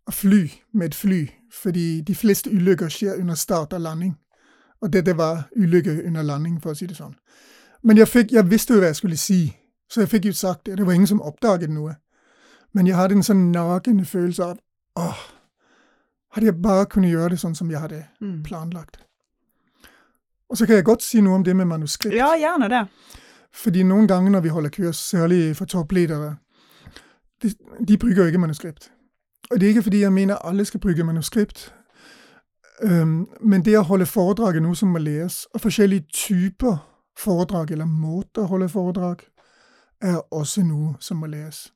å 0.08 0.12
fly 0.12 0.48
med 0.72 0.86
et 0.86 0.94
fly, 0.94 1.20
fordi 1.52 2.00
de 2.00 2.14
fleste 2.14 2.50
ulykker 2.50 2.88
skjer 2.88 3.20
under 3.20 3.36
start 3.36 3.72
og 3.76 3.80
landing. 3.84 4.14
Og 4.80 4.92
dette 4.92 5.16
var 5.16 5.48
ulykke 5.56 5.98
under 6.06 6.22
landing, 6.22 6.60
for 6.62 6.72
å 6.72 6.78
si 6.78 6.86
det 6.86 6.96
sånn. 6.96 7.16
Men 7.82 7.96
jeg, 7.96 8.08
fikk, 8.08 8.32
jeg 8.32 8.50
visste 8.50 8.74
jo 8.74 8.80
hva 8.80 8.86
jeg 8.90 8.96
skulle 8.96 9.16
si, 9.16 9.56
så 9.90 10.00
jeg 10.00 10.08
fikk 10.08 10.24
jo 10.24 10.32
sagt 10.32 10.66
det. 10.66 10.76
Det 10.78 10.86
var 10.86 10.92
ingen 10.92 11.06
som 11.06 11.22
oppdaget 11.22 11.70
noe. 11.70 11.94
Men 12.74 12.86
jeg 12.86 12.96
hadde 12.96 13.14
en 13.14 13.22
sånn 13.22 13.50
nagende 13.52 14.04
følelse 14.04 14.44
av 14.44 14.58
åh, 14.98 15.20
hadde 16.34 16.46
jeg 16.50 16.58
bare 16.62 16.86
kunnet 16.90 17.10
gjøre 17.10 17.30
det 17.30 17.38
sånn 17.40 17.54
som 17.54 17.70
jeg 17.70 17.80
hadde 17.80 18.04
Mm. 18.20 18.42
planlagt. 18.42 18.98
Og 20.50 20.56
så 20.56 20.66
kan 20.66 20.74
jeg 20.76 20.84
godt 20.84 21.02
si 21.02 21.20
noe 21.20 21.34
om 21.34 21.44
det 21.44 21.56
med 21.56 21.66
manuskript. 21.66 22.16
Ja, 22.16 22.32
gjerne 22.36 22.68
det. 22.68 22.86
Fordi 23.52 23.82
noen 23.82 24.06
ganger 24.08 24.30
når 24.30 24.40
vi 24.40 24.48
holder 24.48 24.70
kurs, 24.70 24.96
særlig 24.96 25.56
for 25.56 25.64
toppledere, 25.64 26.36
de, 27.42 27.54
de 27.88 27.96
bruker 27.98 28.22
jo 28.22 28.26
ikke 28.26 28.38
manuskript. 28.38 28.90
Og 29.50 29.60
det 29.60 29.66
er 29.66 29.68
ikke 29.70 29.82
fordi 29.82 30.00
jeg 30.00 30.12
mener 30.12 30.34
alle 30.44 30.64
skal 30.64 30.80
bruke 30.80 31.04
manuskript, 31.04 31.72
um, 32.82 33.28
men 33.40 33.62
det 33.64 33.78
å 33.78 33.82
holde 33.82 34.06
foredrag 34.06 34.56
er 34.56 34.60
noe 34.60 34.76
som 34.76 34.88
må 34.92 34.98
læres. 34.98 35.46
Og 35.54 35.60
forskjellige 35.60 36.04
typer 36.12 36.76
foredrag, 37.18 37.70
eller 37.70 37.84
måter 37.84 38.42
å 38.42 38.52
holde 38.52 38.68
foredrag, 38.68 39.24
er 40.00 40.20
også 40.30 40.62
noe 40.62 40.94
som 41.00 41.18
må 41.18 41.26
læres. 41.26 41.72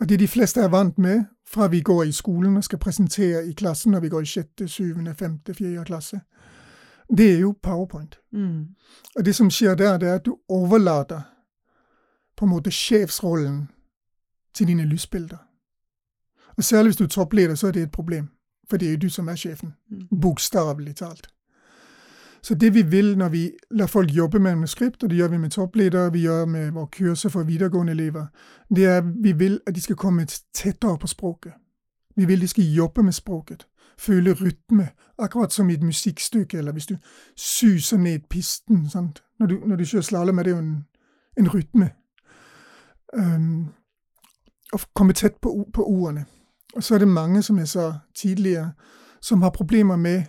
Og 0.00 0.08
det 0.08 0.18
de 0.20 0.28
fleste 0.28 0.60
er 0.60 0.68
vant 0.68 0.98
med 0.98 1.24
fra 1.48 1.68
vi 1.68 1.80
går 1.80 2.04
i 2.04 2.12
skolen 2.12 2.56
og 2.56 2.64
skal 2.64 2.78
presentere 2.78 3.46
i 3.46 3.52
klassen 3.52 3.92
når 3.92 4.00
vi 4.00 4.08
går 4.08 4.22
i 4.22 4.26
sjette, 4.26 4.68
syvende, 4.68 5.14
femte, 5.14 5.54
fjerde 5.54 5.84
klasse, 5.84 6.20
det 7.16 7.34
er 7.34 7.38
jo 7.38 7.54
powerpoint. 7.62 8.18
Mm. 8.32 8.66
Og 9.16 9.24
det 9.24 9.34
som 9.34 9.50
skjer 9.50 9.74
der, 9.74 9.98
det 9.98 10.08
er 10.08 10.14
at 10.14 10.26
du 10.26 10.36
overlater 10.48 11.20
på 12.36 12.44
en 12.44 12.50
måte 12.50 12.70
sjefsrollen 12.70 13.68
til 14.54 14.66
dine 14.66 14.84
lysbilder. 14.84 15.38
Og 16.56 16.64
særlig 16.64 16.88
hvis 16.88 16.96
du 16.96 17.04
er 17.04 17.08
toppleder, 17.08 17.54
så 17.54 17.66
er 17.66 17.72
det 17.72 17.82
et 17.82 17.90
problem. 17.90 18.28
For 18.70 18.76
det 18.76 18.88
er 18.88 18.92
jo 18.92 18.98
du 18.98 19.08
som 19.10 19.28
er 19.28 19.34
sjefen. 19.34 19.74
Mm. 19.90 20.20
Bokstavelig 20.20 20.96
talt. 20.96 21.28
Så 22.42 22.54
det 22.54 22.74
vi 22.74 22.82
vil 22.82 23.18
når 23.18 23.28
vi 23.28 23.50
lar 23.70 23.86
folk 23.86 24.10
jobbe 24.10 24.38
med 24.38 24.54
manuskript, 24.54 25.02
og 25.02 25.10
det 25.10 25.16
gjør 25.16 25.28
vi 25.28 25.38
med 25.38 25.50
toppledere, 25.50 26.12
vi 26.12 26.20
gjør 26.20 26.44
med 26.44 26.70
våre 26.70 26.86
kurser 26.86 27.28
for 27.28 27.42
videregående 27.42 27.92
elever, 27.92 28.26
det 28.76 28.84
er 28.84 28.98
at 28.98 29.04
vi 29.22 29.32
vil 29.32 29.60
at 29.66 29.74
de 29.74 29.80
skal 29.80 29.96
komme 29.96 30.26
tettere 30.54 30.98
på 30.98 31.06
språket. 31.06 31.52
Vi 32.16 32.24
vil 32.24 32.40
de 32.40 32.48
skal 32.48 32.64
jobbe 32.64 33.02
med 33.02 33.12
språket. 33.12 33.66
Føle 33.98 34.32
rytme, 34.32 34.88
akkurat 35.18 35.52
som 35.52 35.70
i 35.70 35.74
et 35.74 35.82
musikkstykke, 35.82 36.58
eller 36.58 36.72
hvis 36.72 36.86
du 36.86 36.96
suser 37.36 37.96
ned 37.96 38.18
pisten. 38.30 38.90
Sant? 38.90 39.22
Når, 39.38 39.46
du, 39.46 39.60
når 39.66 39.76
du 39.76 39.84
kjører 39.84 40.02
slalåm, 40.02 40.38
er 40.38 40.42
det 40.42 40.50
jo 40.50 40.58
en, 40.58 40.86
en 41.38 41.48
rytme. 41.48 41.90
Um, 43.18 43.68
og 44.72 44.80
komme 44.94 45.12
tett 45.12 45.40
på, 45.40 45.66
på 45.74 45.84
ordene. 45.84 46.24
Og 46.74 46.82
så 46.82 46.94
er 46.94 46.98
det 46.98 47.08
mange, 47.08 47.42
som 47.42 47.58
jeg 47.58 47.68
sa 47.68 47.92
tidligere, 48.14 48.72
som 49.20 49.42
har 49.42 49.50
problemer 49.50 49.96
med 49.96 50.22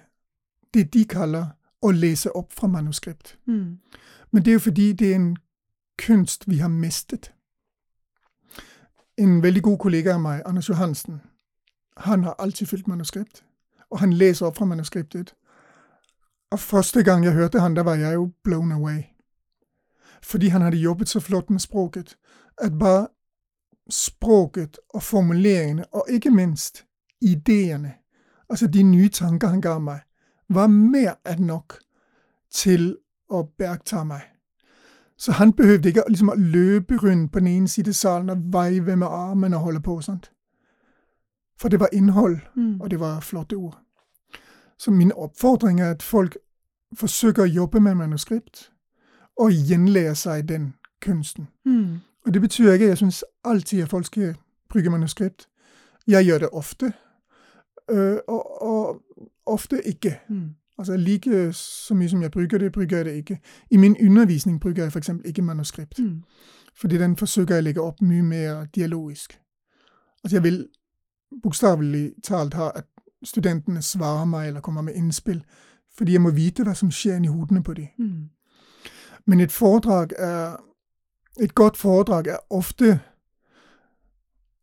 det 0.73 0.93
de 0.93 1.05
kaller 1.05 1.45
å 1.81 1.91
lese 1.91 2.31
opp 2.35 2.53
fra 2.53 2.67
manuskript. 2.67 3.37
Mm. 3.47 3.79
Men 4.31 4.45
det 4.45 4.51
er 4.51 4.53
jo 4.53 4.59
fordi 4.59 4.93
det 4.93 5.11
er 5.11 5.15
en 5.15 5.37
kunst 5.97 6.43
vi 6.47 6.57
har 6.57 6.69
mistet. 6.69 7.31
En 9.17 9.43
veldig 9.43 9.61
god 9.61 9.77
kollega 9.77 10.13
av 10.13 10.21
meg, 10.21 10.41
Anders 10.45 10.69
Johansen, 10.69 11.21
han 11.97 12.23
har 12.23 12.35
alltid 12.39 12.67
fulgt 12.67 12.87
manuskript. 12.87 13.43
Og 13.89 13.99
han 13.99 14.13
leser 14.13 14.45
opp 14.45 14.57
fra 14.57 14.65
manuskriptet. 14.65 15.33
Og 16.51 16.59
første 16.59 17.03
gang 17.03 17.25
jeg 17.25 17.33
hørte 17.33 17.59
han, 17.59 17.73
da 17.73 17.81
var 17.81 17.95
jeg 17.95 18.13
jo 18.13 18.31
blown 18.43 18.71
away. 18.71 19.01
Fordi 20.23 20.47
han 20.47 20.61
hadde 20.61 20.77
jobbet 20.77 21.09
så 21.09 21.19
flott 21.19 21.49
med 21.49 21.59
språket, 21.59 22.17
at 22.57 22.79
bare 22.79 23.07
språket 23.89 24.77
og 24.89 25.03
formuleringene, 25.03 25.85
og 25.91 26.05
ikke 26.09 26.31
minst 26.31 26.85
ideene, 27.21 27.93
altså 28.49 28.67
de 28.67 28.83
nye 28.83 29.09
tanker 29.09 29.47
han 29.47 29.61
ga 29.61 29.79
meg, 29.79 29.99
var 30.49 30.67
mer 30.67 31.15
enn 31.25 31.45
nok 31.47 31.79
til 32.51 32.95
å 33.29 33.43
bergta 33.57 34.03
meg. 34.03 34.21
Så 35.17 35.31
han 35.31 35.53
behøvde 35.53 35.89
ikke 35.89 36.03
liksom, 36.07 36.29
å 36.29 36.35
løpe 36.35 36.97
rundt 36.97 37.31
på 37.31 37.39
den 37.39 37.47
ene 37.47 37.67
side 37.67 37.89
av 37.89 37.93
salen 37.93 38.29
og 38.29 38.37
veive 38.53 38.95
med 38.95 39.07
armen 39.07 39.53
og 39.53 39.59
holde 39.59 39.81
på. 39.81 40.01
Sånt. 40.01 40.31
For 41.59 41.69
det 41.69 41.79
var 41.79 41.89
innhold, 41.93 42.39
Mm. 42.55 42.81
og 42.81 42.89
det 42.91 42.99
var 42.99 43.19
flotte 43.19 43.55
ord. 43.55 43.77
Så 44.77 44.91
min 44.91 45.11
oppfordring 45.15 45.81
er 45.81 45.91
at 45.91 46.03
folk 46.03 46.37
forsøker 46.95 47.43
å 47.43 47.53
jobbe 47.53 47.79
med 47.79 47.95
manuskript, 47.95 48.71
og 49.37 49.51
gjenlære 49.51 50.15
seg 50.15 50.47
den 50.49 50.73
kunsten. 51.01 51.47
Mm. 51.65 51.99
Og 52.25 52.33
det 52.33 52.41
betyr 52.41 52.71
ikke 52.73 52.85
at 52.85 52.89
jeg 52.89 52.97
syns 52.97 53.23
alltid 53.43 53.83
at 53.83 53.89
folk 53.89 54.05
skal 54.05 54.35
bruke 54.69 54.89
manuskript. 54.89 55.47
Jeg 56.07 56.25
gjør 56.25 56.37
det 56.39 56.49
ofte, 56.49 56.93
og, 58.27 58.61
og 58.61 59.01
ofte 59.45 59.81
ikke. 59.87 60.19
Mm. 60.29 60.49
Altså 60.77 60.97
like 60.97 61.53
så 61.53 61.93
mye 61.93 62.09
som 62.09 62.21
jeg 62.21 62.31
bruker 62.31 62.57
det, 62.57 62.71
bruker 62.71 62.97
jeg 62.97 63.05
det 63.05 63.13
ikke. 63.15 63.39
I 63.71 63.77
min 63.77 63.95
undervisning 64.05 64.59
bruker 64.61 64.83
jeg 64.83 64.91
f.eks. 64.91 65.09
ikke 65.25 65.41
manuskript, 65.41 65.99
Mm. 65.99 66.21
fordi 66.75 66.97
den 66.97 67.15
forsøker 67.17 67.55
jeg 67.55 67.63
å 67.63 67.65
legge 67.65 67.81
opp 67.81 68.01
mye 68.01 68.21
mer 68.23 68.65
dialogisk. 68.75 69.39
Altså 70.23 70.35
jeg 70.35 70.43
vil 70.43 70.67
bokstavelig 71.43 72.11
talt 72.23 72.53
ha 72.53 72.69
at 72.75 72.85
studentene 73.23 73.81
svarer 73.81 74.25
meg 74.25 74.47
eller 74.47 74.61
kommer 74.61 74.81
med 74.81 74.93
innspill, 74.95 75.43
fordi 75.97 76.11
jeg 76.11 76.21
må 76.21 76.29
vite 76.31 76.63
hva 76.63 76.73
som 76.75 76.91
skjer 76.91 77.15
inni 77.15 77.27
hodene 77.27 77.63
på 77.63 77.73
dem. 77.73 77.87
Mm. 77.97 78.29
Men 79.25 79.39
et 79.39 79.51
foredrag 79.51 80.13
er 80.17 80.57
Et 81.41 81.55
godt 81.55 81.77
foredrag 81.77 82.27
er 82.27 82.37
ofte 82.49 82.99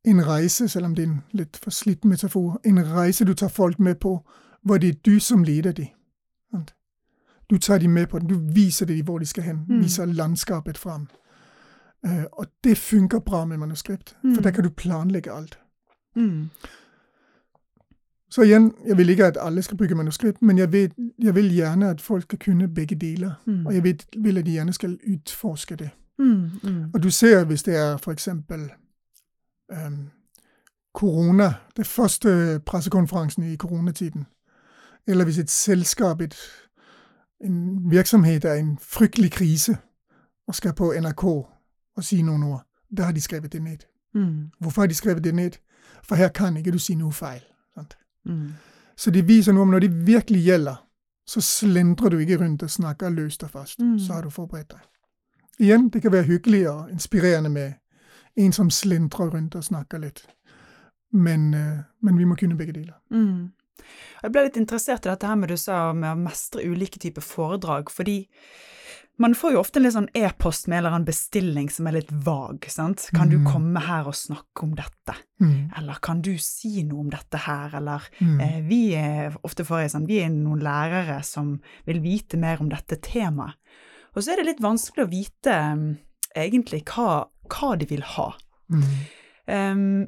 en 0.06 0.26
reise, 0.26 0.68
selv 0.68 0.84
om 0.84 0.94
det 0.94 1.02
er 1.04 1.08
en 1.08 1.22
litt 1.32 1.56
for 1.56 1.70
slitt 1.70 2.04
metafor, 2.04 2.60
en 2.64 2.78
reise 2.96 3.24
du 3.24 3.34
tar 3.34 3.48
folk 3.48 3.78
med 3.78 3.94
på, 3.94 4.20
hvor 4.62 4.78
det 4.78 4.88
er 4.88 4.98
du 5.06 5.18
som 5.20 5.42
leder 5.44 5.72
dem. 5.72 5.86
Du 7.50 7.58
tar 7.58 7.78
dem 7.78 7.90
med 7.90 8.06
på 8.06 8.18
den, 8.18 8.28
du 8.28 8.38
viser 8.54 8.86
dem 8.86 9.04
hvor 9.04 9.18
de 9.18 9.26
skal 9.26 9.42
hen, 9.42 9.56
Mm. 9.68 9.82
viser 9.82 10.04
landskapet 10.04 10.78
fram. 10.78 11.08
Uh, 12.06 12.24
og 12.32 12.46
det 12.64 12.78
funker 12.78 13.18
bra 13.18 13.44
med 13.44 13.56
manuskript, 13.58 14.16
Mm. 14.24 14.34
for 14.34 14.42
der 14.42 14.50
kan 14.50 14.64
du 14.64 14.70
planlegge 14.70 15.32
alt. 15.32 15.58
Mm. 16.16 16.48
Så 18.30 18.42
igjen, 18.42 18.72
jeg 18.86 18.96
vil 18.98 19.08
ikke 19.08 19.24
at 19.26 19.36
alle 19.40 19.62
skal 19.62 19.76
bruke 19.76 19.94
manuskript, 19.94 20.42
men 20.42 20.58
jeg 20.58 20.72
vil, 20.72 20.92
jeg 21.22 21.34
vil 21.34 21.50
gjerne 21.54 21.90
at 21.90 22.00
folk 22.00 22.22
skal 22.22 22.38
kunne 22.38 22.68
begge 22.68 22.94
deler. 22.96 23.32
Mm. 23.46 23.66
Og 23.66 23.74
jeg 23.74 23.82
vil, 23.84 24.00
vil 24.16 24.38
at 24.38 24.46
de 24.46 24.50
gjerne 24.52 24.72
skal 24.72 24.98
utforske 25.14 25.76
det. 25.76 25.90
Mm. 26.18 26.50
Mm. 26.62 26.84
Og 26.94 27.02
du 27.02 27.10
ser, 27.10 27.44
hvis 27.44 27.62
det 27.62 27.76
er 27.76 27.96
for 27.96 28.12
eksempel 28.12 28.70
korona, 30.94 31.54
det 31.76 31.86
første 31.86 32.60
pressekonferansen 32.66 33.42
i 33.42 33.56
koronatiden, 33.56 34.26
eller 35.06 35.24
hvis 35.24 35.38
et 35.38 35.50
selskap, 35.50 36.20
et, 36.20 36.36
en 37.44 37.90
virksomhet 37.90 38.44
er 38.44 38.54
i 38.54 38.60
en 38.60 38.78
fryktelig 38.82 39.32
krise, 39.32 39.76
og 40.48 40.54
skal 40.54 40.74
på 40.74 40.92
NRK 41.00 41.24
og 41.24 42.04
si 42.04 42.22
noen 42.22 42.42
ord, 42.42 42.66
da 42.96 43.02
har 43.02 43.12
de 43.12 43.20
skrevet 43.20 43.52
det 43.52 43.62
ned. 43.62 43.78
Mm. 44.14 44.50
Hvorfor 44.60 44.82
har 44.82 44.86
de 44.86 44.94
skrevet 44.94 45.24
det 45.24 45.34
ned? 45.34 45.50
For 46.02 46.14
her 46.14 46.28
kan 46.28 46.56
ikke 46.56 46.72
du 46.72 46.78
si 46.78 46.94
noe 46.94 47.12
feil. 47.12 47.42
Sant? 47.74 47.98
Mm. 48.24 48.52
Så 48.96 49.10
det 49.10 49.28
viser 49.28 49.52
noe 49.52 49.62
om 49.62 49.74
når 49.74 49.84
det 49.84 50.06
virkelig 50.06 50.42
gjelder, 50.44 50.76
så 51.26 51.40
slendrer 51.40 52.08
du 52.08 52.18
ikke 52.18 52.38
rundt 52.44 52.62
og 52.62 52.70
snakker 52.70 53.10
løst 53.10 53.42
og 53.42 53.50
fast. 53.50 53.80
Mm. 53.80 53.98
Så 53.98 54.12
har 54.12 54.22
du 54.22 54.30
forberedt 54.30 54.70
deg. 54.70 54.80
Igjen, 55.58 55.88
det 55.88 56.02
kan 56.02 56.12
være 56.12 56.22
hyggelig 56.22 56.68
og 56.70 56.90
inspirerende 56.90 57.50
med 57.50 57.72
en 58.36 58.52
som 58.52 58.70
slentrer 58.70 59.30
rundt 59.32 59.54
og 59.56 59.64
snakker 59.64 59.98
litt. 60.02 60.26
Men, 61.12 61.54
eh, 61.54 61.78
men 62.02 62.16
vi 62.18 62.24
må 62.28 62.36
kunne 62.38 62.56
begge 62.58 62.74
deler. 62.76 62.96
Mm. 63.12 63.52
Jeg 64.22 64.32
ble 64.32 64.42
litt 64.46 64.56
interessert 64.56 65.06
i 65.06 65.10
dette 65.12 65.26
her 65.28 65.36
med 65.36 65.48
du 65.52 65.56
sa 65.60 65.92
med 65.94 66.10
å 66.16 66.18
mestre 66.18 66.64
ulike 66.66 66.98
typer 66.98 67.22
foredrag, 67.22 67.90
fordi 67.92 68.26
man 69.18 69.32
får 69.32 69.52
jo 69.54 69.60
ofte 69.62 69.78
en 69.78 69.86
litt 69.86 69.94
sånn 69.94 70.10
e-post 70.14 70.66
med 70.68 70.76
en 70.76 70.80
eller 70.82 70.94
annen 70.96 71.06
bestilling 71.08 71.70
som 71.72 71.86
er 71.88 71.92
litt 72.00 72.10
vag, 72.10 72.66
sant. 72.68 73.06
Kan 73.14 73.30
du 73.30 73.38
Mm. 73.38 73.46
komme 73.52 73.80
her 73.80 74.04
og 74.06 74.12
snakke 74.14 74.62
om 74.62 74.74
dette? 74.74 75.14
Mm. 75.40 75.70
Eller 75.78 75.94
kan 76.02 76.20
du 76.20 76.36
si 76.36 76.82
noe 76.82 77.00
om 77.00 77.08
dette 77.10 77.38
her? 77.38 77.70
Eller 77.74 78.02
Mm. 78.20 78.40
eh, 78.40 78.60
vi 78.60 78.92
er 78.94 79.30
ofte 79.44 79.64
får 79.64 79.80
jeg 79.82 79.90
sånn, 79.92 80.06
vi 80.06 80.18
er 80.20 80.28
noen 80.28 80.60
lærere 80.60 81.24
som 81.24 81.60
vil 81.86 82.00
vite 82.00 82.36
mer 82.36 82.60
om 82.60 82.68
dette 82.68 83.00
temaet. 83.00 83.54
Og 84.14 84.22
så 84.22 84.32
er 84.32 84.36
det 84.36 84.46
litt 84.46 84.60
vanskelig 84.60 85.04
å 85.06 85.10
vite 85.10 85.72
um, 85.72 85.98
egentlig 86.34 86.84
hva, 86.84 87.26
hva 87.48 87.76
de 87.78 87.86
vil 87.90 88.02
ha. 88.02 88.28
Mm. 88.72 88.84
Um, 89.46 90.06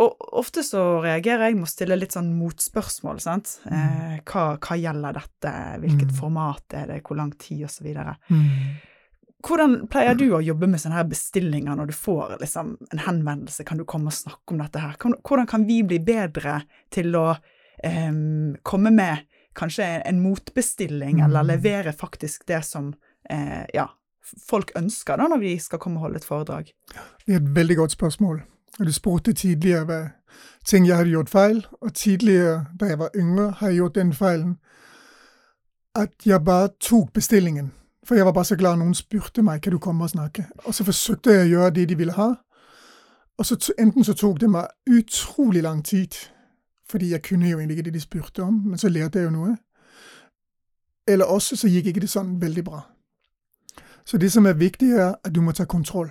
og 0.00 0.16
ofte 0.40 0.62
så 0.64 0.80
reagerer 1.04 1.50
jeg 1.50 1.56
med 1.58 1.66
å 1.66 1.70
stille 1.70 1.96
litt 2.00 2.14
sånn 2.16 2.30
motspørsmål, 2.38 3.18
sant. 3.20 3.58
Eh, 3.68 4.14
hva, 4.24 4.44
hva 4.56 4.76
gjelder 4.80 5.12
dette, 5.18 5.50
hvilket 5.82 6.08
Mm. 6.08 6.14
format 6.16 6.72
er 6.72 6.86
det, 6.88 7.02
hvor 7.04 7.16
lang 7.18 7.32
tid, 7.36 7.66
videre. 7.84 8.16
Mm. 8.30 8.78
Hvordan 9.44 9.74
pleier 9.92 10.16
du 10.16 10.30
å 10.30 10.40
jobbe 10.44 10.66
med 10.68 10.80
sånne 10.80 10.96
her 10.96 11.04
bestillinger 11.08 11.76
når 11.76 11.86
du 11.86 11.92
får 11.92 12.38
liksom 12.40 12.76
en 12.92 12.98
henvendelse, 13.04 13.64
kan 13.64 13.76
du 13.76 13.84
komme 13.84 14.06
og 14.08 14.16
snakke 14.16 14.52
om 14.52 14.58
dette 14.58 14.80
her? 14.80 14.96
Hvordan 14.96 15.46
kan 15.48 15.66
vi 15.66 15.82
bli 15.82 15.98
bedre 15.98 16.62
til 16.90 17.12
å 17.16 17.36
em, 17.84 18.56
komme 18.62 18.90
med 18.92 19.26
kanskje 19.56 20.02
en 20.06 20.22
motbestilling, 20.22 21.20
eller 21.24 21.42
Mm. 21.42 21.46
levere 21.48 21.92
faktisk 21.92 22.46
det 22.46 22.64
som 22.64 22.94
eh, 23.28 23.66
ja, 23.74 23.86
folk 24.48 24.72
ønsker 24.76 25.16
da 25.16 25.28
når 25.30 25.40
vi 25.42 25.58
skal 25.58 25.78
komme 25.78 25.98
og 25.98 26.08
holde 26.08 26.20
et 26.20 26.24
foredrag? 26.24 26.72
Det 27.26 27.34
er 27.34 27.40
et 27.40 27.54
veldig 27.54 27.76
godt 27.76 27.96
spørsmål. 27.96 28.42
Du 28.78 28.92
spurte 28.92 29.32
tidligere 29.32 29.84
hva 29.84 30.00
ting 30.64 30.86
jeg 30.86 30.96
hadde 30.96 31.10
gjort 31.10 31.30
feil, 31.30 31.66
og 31.80 31.94
tidligere, 31.94 32.66
da 32.80 32.86
jeg 32.86 32.98
var 32.98 33.10
yngre, 33.16 33.50
har 33.58 33.68
jeg 33.68 33.76
gjort 33.76 33.94
den 33.94 34.12
feilen 34.14 34.56
at 35.94 36.26
jeg 36.26 36.44
bare 36.44 36.68
tok 36.80 37.12
bestillingen. 37.12 37.72
For 38.04 38.14
jeg 38.14 38.26
var 38.26 38.32
bare 38.32 38.44
så 38.44 38.56
glad 38.56 38.76
noen 38.76 38.94
spurte 38.94 39.42
meg 39.42 39.62
kan 39.62 39.72
du 39.72 39.78
komme 39.78 40.04
og 40.04 40.10
snakke. 40.10 40.46
Og 40.64 40.74
så 40.74 40.84
forsøkte 40.84 41.34
jeg 41.34 41.48
å 41.48 41.50
gjøre 41.50 41.74
det 41.74 41.88
de 41.88 41.96
ville 41.98 42.14
ha. 42.16 42.28
Og 43.38 43.46
så 43.46 43.56
enten 43.78 44.04
så 44.04 44.14
tok 44.14 44.40
det 44.40 44.50
meg 44.50 44.68
utrolig 44.90 45.62
lang 45.62 45.84
tid, 45.84 46.14
fordi 46.90 47.10
jeg 47.10 47.22
kunne 47.22 47.48
jo 47.48 47.58
egentlig 47.58 47.78
ikke 47.78 47.88
det 47.88 47.94
de 47.94 48.00
spurte 48.00 48.42
om, 48.42 48.62
men 48.66 48.78
så 48.78 48.88
lærte 48.88 49.18
jeg 49.18 49.30
jo 49.30 49.34
noe. 49.34 49.56
Eller 51.08 51.24
også 51.24 51.56
så 51.56 51.68
gikk 51.68 51.86
ikke 51.86 52.04
det 52.04 52.10
sånn 52.10 52.36
veldig 52.40 52.64
bra. 52.64 52.82
Så 54.04 54.18
det 54.18 54.32
som 54.32 54.46
er 54.46 54.52
viktig, 54.52 54.90
er 54.92 55.14
at 55.24 55.34
du 55.34 55.40
må 55.40 55.52
ta 55.52 55.64
kontroll. 55.64 56.10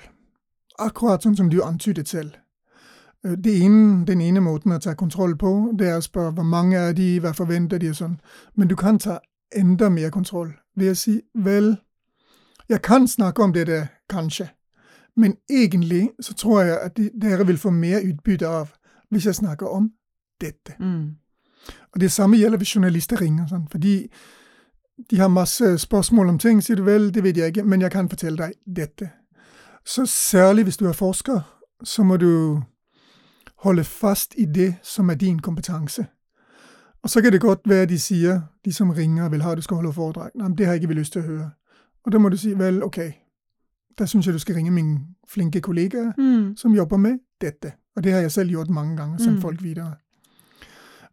Akkurat 0.80 1.24
sånn 1.24 1.36
som 1.38 1.50
du 1.50 1.62
antydet 1.64 2.10
selv. 2.10 2.32
Øh, 3.26 3.38
det 3.44 3.58
ene, 3.64 4.06
den 4.06 4.22
ene 4.22 4.40
måten 4.40 4.72
å 4.72 4.80
ta 4.80 4.94
kontroll 4.94 5.38
på, 5.38 5.74
det 5.80 5.90
er 5.90 5.98
å 5.98 6.06
spørre 6.06 6.32
hvor 6.32 6.44
mange 6.44 6.78
er 6.78 6.94
de, 6.94 7.20
hva 7.20 7.34
forventer 7.36 7.78
de 7.78 7.90
og 7.90 7.96
sånn. 7.96 8.20
Men 8.56 8.68
du 8.68 8.76
kan 8.76 9.00
ta 9.00 9.20
enda 9.56 9.90
mer 9.90 10.10
kontroll 10.10 10.54
ved 10.76 10.92
å 10.92 10.96
si 10.96 11.20
vel, 11.34 11.76
jeg 12.70 12.82
kan 12.82 13.08
snakke 13.08 13.44
om 13.44 13.54
dette, 13.54 13.88
kanskje, 14.10 14.50
men 15.16 15.36
egentlig 15.50 16.10
så 16.20 16.34
tror 16.34 16.62
jeg 16.62 16.78
at 16.84 16.98
de, 16.98 17.10
dere 17.22 17.48
vil 17.48 17.58
få 17.58 17.70
mer 17.70 18.00
utbytte 18.06 18.48
av 18.48 18.70
hvis 19.10 19.26
jeg 19.26 19.36
snakker 19.36 19.68
om 19.68 19.90
dette. 20.42 20.76
Mm. 20.80 21.18
Og 21.94 22.02
det 22.02 22.12
samme 22.12 22.38
gjelder 22.38 22.58
hvis 22.58 22.76
journalister 22.76 23.22
ringer, 23.22 23.48
sånn, 23.50 23.68
fordi 23.72 24.08
de 25.12 25.18
har 25.20 25.28
masse 25.28 25.78
spørsmål 25.78 26.30
om 26.30 26.40
ting. 26.40 26.64
Sier 26.64 26.76
du 26.76 26.84
vel, 26.84 27.14
det 27.14 27.24
vet 27.24 27.38
jeg 27.38 27.48
ikke, 27.48 27.64
men 27.64 27.82
jeg 27.82 27.92
kan 27.92 28.10
fortelle 28.10 28.38
deg 28.38 28.54
dette. 28.76 29.10
Så 29.86 30.06
særlig 30.06 30.64
hvis 30.64 30.78
du 30.78 30.86
er 30.88 30.94
forsker, 30.94 31.42
så 31.84 32.04
må 32.04 32.18
du 32.18 32.62
holde 33.64 33.84
fast 33.84 34.34
i 34.38 34.46
det 34.46 34.76
som 34.84 35.10
er 35.10 35.16
din 35.16 35.40
kompetanse. 35.40 36.06
Og 37.04 37.10
så 37.10 37.22
kan 37.22 37.32
det 37.32 37.42
godt 37.42 37.60
være 37.66 37.86
de 37.86 38.00
sier, 38.00 38.42
de 38.66 38.74
som 38.74 38.90
ringer 38.90 39.24
og 39.26 39.32
vil 39.32 39.42
ha 39.42 39.56
du 39.56 39.62
skal 39.62 39.76
holde 39.76 39.94
foredrag, 39.94 40.30
nei, 40.36 40.48
det 40.58 40.66
har 40.66 40.74
jeg 40.74 40.84
ikke 40.84 40.94
lyst 40.94 41.14
til 41.14 41.22
å 41.22 41.26
høre. 41.26 41.50
Og 42.06 42.12
da 42.12 42.18
må 42.20 42.30
du 42.30 42.38
si 42.38 42.54
vel, 42.54 42.84
ok, 42.84 43.00
da 44.00 44.06
syns 44.06 44.26
jeg 44.28 44.34
du 44.34 44.40
skal 44.40 44.56
ringe 44.56 44.72
min 44.72 44.98
flinke 45.28 45.62
kollega 45.62 46.12
Mm. 46.18 46.56
som 46.58 46.76
jobber 46.76 46.98
med 46.98 47.20
dette. 47.42 47.72
Og 47.96 48.04
det 48.04 48.12
har 48.14 48.20
jeg 48.20 48.32
selv 48.32 48.50
gjort 48.52 48.70
mange 48.70 48.98
ganger, 48.98 49.18
sendt 49.18 49.36
Mm. 49.36 49.42
folk 49.42 49.64
videre. 49.64 49.96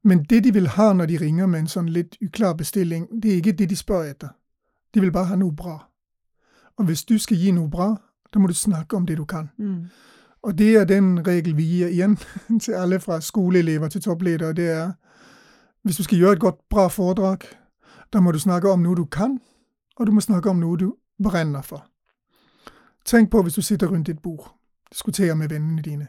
Men 0.06 0.22
det 0.30 0.44
de 0.44 0.52
vil 0.54 0.68
ha 0.68 0.92
når 0.92 1.06
de 1.06 1.16
ringer 1.18 1.46
med 1.46 1.64
en 1.64 1.70
sånn 1.70 1.88
litt 1.90 2.14
uklar 2.22 2.52
bestilling, 2.54 3.08
det 3.10 3.32
er 3.32 3.40
ikke 3.40 3.56
det 3.58 3.66
de 3.70 3.76
spør 3.76 4.04
etter. 4.06 4.28
De 4.94 5.00
vil 5.02 5.10
bare 5.12 5.32
ha 5.32 5.36
noe 5.36 5.50
bra. 5.52 5.80
Og 6.78 6.84
hvis 6.86 7.02
du 7.04 7.18
skal 7.18 7.36
gi 7.36 7.50
noe 7.50 7.66
bra, 7.68 7.88
da 8.30 8.38
må 8.38 8.46
du 8.46 8.54
snakke 8.54 8.96
om 8.96 9.06
det 9.06 9.16
du 9.18 9.24
kan. 9.24 9.50
Mm. 9.58 9.88
Og 10.46 10.58
det 10.58 10.76
er 10.76 10.84
den 10.86 11.26
regel 11.26 11.56
vi 11.56 11.66
gir 11.66 11.88
igjen 11.88 12.14
til 12.62 12.78
alle 12.78 13.00
fra 13.00 13.20
skoleelever 13.20 13.88
til 13.88 14.02
toppledere. 14.02 14.52
Det 14.52 14.68
er 14.70 14.92
hvis 15.82 15.96
du 15.96 16.02
skal 16.02 16.18
gjøre 16.18 16.32
et 16.32 16.40
godt, 16.40 16.68
bra 16.70 16.86
foredrag, 16.88 17.38
da 18.12 18.20
må 18.20 18.32
du 18.32 18.38
snakke 18.38 18.70
om 18.70 18.82
noe 18.82 18.96
du 18.96 19.04
kan, 19.04 19.40
og 19.96 20.06
du 20.06 20.12
må 20.12 20.20
snakke 20.20 20.50
om 20.50 20.62
noe 20.62 20.78
du 20.78 20.92
brenner 21.22 21.62
for. 21.62 21.82
Tenk 23.04 23.30
på 23.30 23.42
hvis 23.42 23.54
du 23.54 23.62
sitter 23.62 23.86
rundt 23.86 24.08
et 24.08 24.22
bord, 24.22 24.54
diskuterer 24.90 25.34
med 25.34 25.48
vennene 25.48 25.82
dine. 25.82 26.06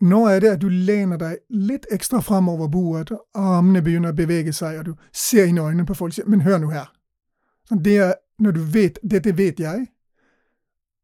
Nå 0.00 0.26
er 0.26 0.40
det 0.40 0.48
at 0.48 0.60
du 0.60 0.68
lener 0.68 1.16
deg 1.20 1.42
litt 1.48 1.86
ekstra 1.92 2.20
framover 2.24 2.68
bordet, 2.68 3.18
armene 3.34 3.82
begynner 3.82 4.14
å 4.14 4.16
bevege 4.16 4.52
seg, 4.52 4.78
og 4.78 4.84
du 4.84 4.94
ser 5.12 5.44
inn 5.44 5.58
i 5.58 5.60
øynene 5.60 5.86
på 5.86 5.94
folk 5.94 6.14
'men 6.26 6.40
hør 6.40 6.58
nå 6.58 6.70
her'. 6.70 6.92
Det 7.84 7.96
er 7.96 8.14
når 8.38 8.50
du 8.50 8.60
vet 8.60 8.98
'dette 9.02 9.36
vet 9.36 9.60
jeg', 9.60 9.86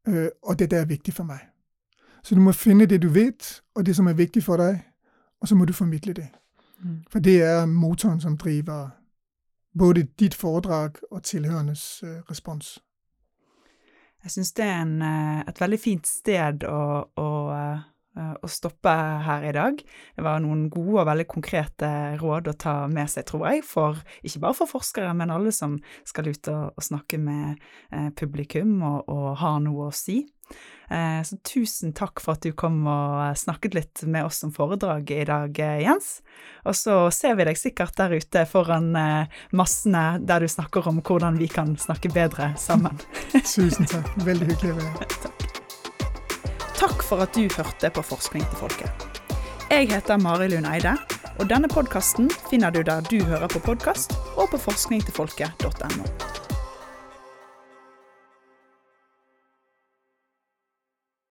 øh, 0.09 0.29
og 0.43 0.59
dette 0.59 0.77
er 0.77 0.85
viktig 0.85 1.15
for 1.15 1.25
meg. 1.25 1.41
Så 2.23 2.35
du 2.35 2.41
må 2.41 2.53
finne 2.53 2.87
det 2.87 3.03
du 3.03 3.09
vet, 3.09 3.63
og 3.75 3.87
det 3.87 3.97
som 3.97 4.07
er 4.07 4.13
viktig 4.13 4.43
for 4.43 4.57
deg, 4.57 4.81
og 5.41 5.49
så 5.49 5.55
må 5.55 5.65
du 5.65 5.73
formidle 5.73 6.13
det. 6.13 6.29
Mm. 6.83 7.05
For 7.11 7.19
det 7.19 7.43
er 7.43 7.67
motoren 7.67 8.21
som 8.21 8.37
driver 8.37 8.91
både 9.79 10.03
ditt 10.19 10.35
foredrag 10.35 10.91
og 11.11 11.23
tilhørendes 11.23 12.03
øh, 12.03 12.23
respons. 12.31 12.79
Jeg 14.27 14.31
syns 14.31 14.53
det 14.53 14.65
er 14.65 14.83
en, 14.83 15.03
eh, 15.03 15.41
et 15.49 15.61
veldig 15.61 15.79
fint 15.81 16.07
sted 16.07 16.65
å, 16.65 16.81
å, 17.17 17.29
eh, 17.55 17.83
å 18.17 18.49
stoppe 18.49 18.93
her 19.27 19.45
i 19.45 19.53
dag. 19.57 19.81
Det 20.17 20.25
var 20.25 20.41
noen 20.45 20.67
gode 20.73 21.03
og 21.03 21.09
veldig 21.11 21.27
konkrete 21.29 21.91
råd 22.21 22.49
å 22.53 22.57
ta 22.57 22.77
med 22.89 23.11
seg, 23.13 23.27
tror 23.29 23.49
jeg, 23.51 23.65
for 23.69 24.01
ikke 24.23 24.43
bare 24.47 24.59
for 24.61 24.71
forskere, 24.71 25.13
men 25.17 25.35
alle 25.35 25.53
som 25.55 25.77
skal 26.09 26.31
ut 26.33 26.53
og, 26.53 26.73
og 26.77 26.87
snakke 26.87 27.21
med 27.21 27.61
eh, 27.93 28.09
publikum 28.17 28.79
og, 28.81 29.05
og 29.13 29.29
har 29.43 29.61
noe 29.65 29.91
å 29.91 29.95
si. 29.95 30.23
Eh, 30.91 31.23
så 31.23 31.37
tusen 31.43 31.91
takk 31.99 32.21
for 32.23 32.37
at 32.37 32.45
du 32.47 32.53
kom 32.55 32.85
og 32.87 33.35
snakket 33.39 33.75
litt 33.75 34.05
med 34.07 34.29
oss 34.29 34.45
om 34.47 34.53
foredraget 34.55 35.25
i 35.25 35.27
dag, 35.27 35.59
eh, 35.59 35.83
Jens. 35.83 36.21
Og 36.65 36.79
så 36.79 36.99
ser 37.11 37.35
vi 37.39 37.49
deg 37.49 37.59
sikkert 37.59 37.99
der 37.99 38.15
ute 38.15 38.47
foran 38.47 38.95
eh, 38.97 39.43
massene 39.51 40.07
der 40.23 40.47
du 40.47 40.51
snakker 40.51 40.87
om 40.87 41.03
hvordan 41.03 41.41
vi 41.43 41.51
kan 41.51 41.75
snakke 41.81 42.15
bedre 42.15 42.53
sammen. 42.61 43.03
Tusen 43.35 43.91
takk. 43.91 44.15
Veldig 44.23 44.53
hyggelig 44.55 44.77
å 44.77 44.81
være 44.81 44.97
her. 45.03 45.53
Takk 46.77 47.03
for 47.03 47.23
at 47.25 47.33
du 47.33 47.49
hørte 47.57 47.91
på 47.91 48.03
Forskning 48.05 48.45
til 48.51 48.59
folket. 48.61 49.07
Jeg 49.71 49.89
heter 49.91 50.21
Mari 50.21 50.49
Lund 50.53 50.69
Eide, 50.69 50.93
og 51.41 51.49
denne 51.49 51.69
podkasten 51.73 52.29
finner 52.51 52.71
du 52.71 52.83
der 52.85 53.01
du 53.01 53.17
hører 53.25 53.49
på 53.49 53.65
podkast, 53.65 54.13
og 54.37 54.51
på 54.53 54.61
forskningtilfolket.no. 54.69 56.56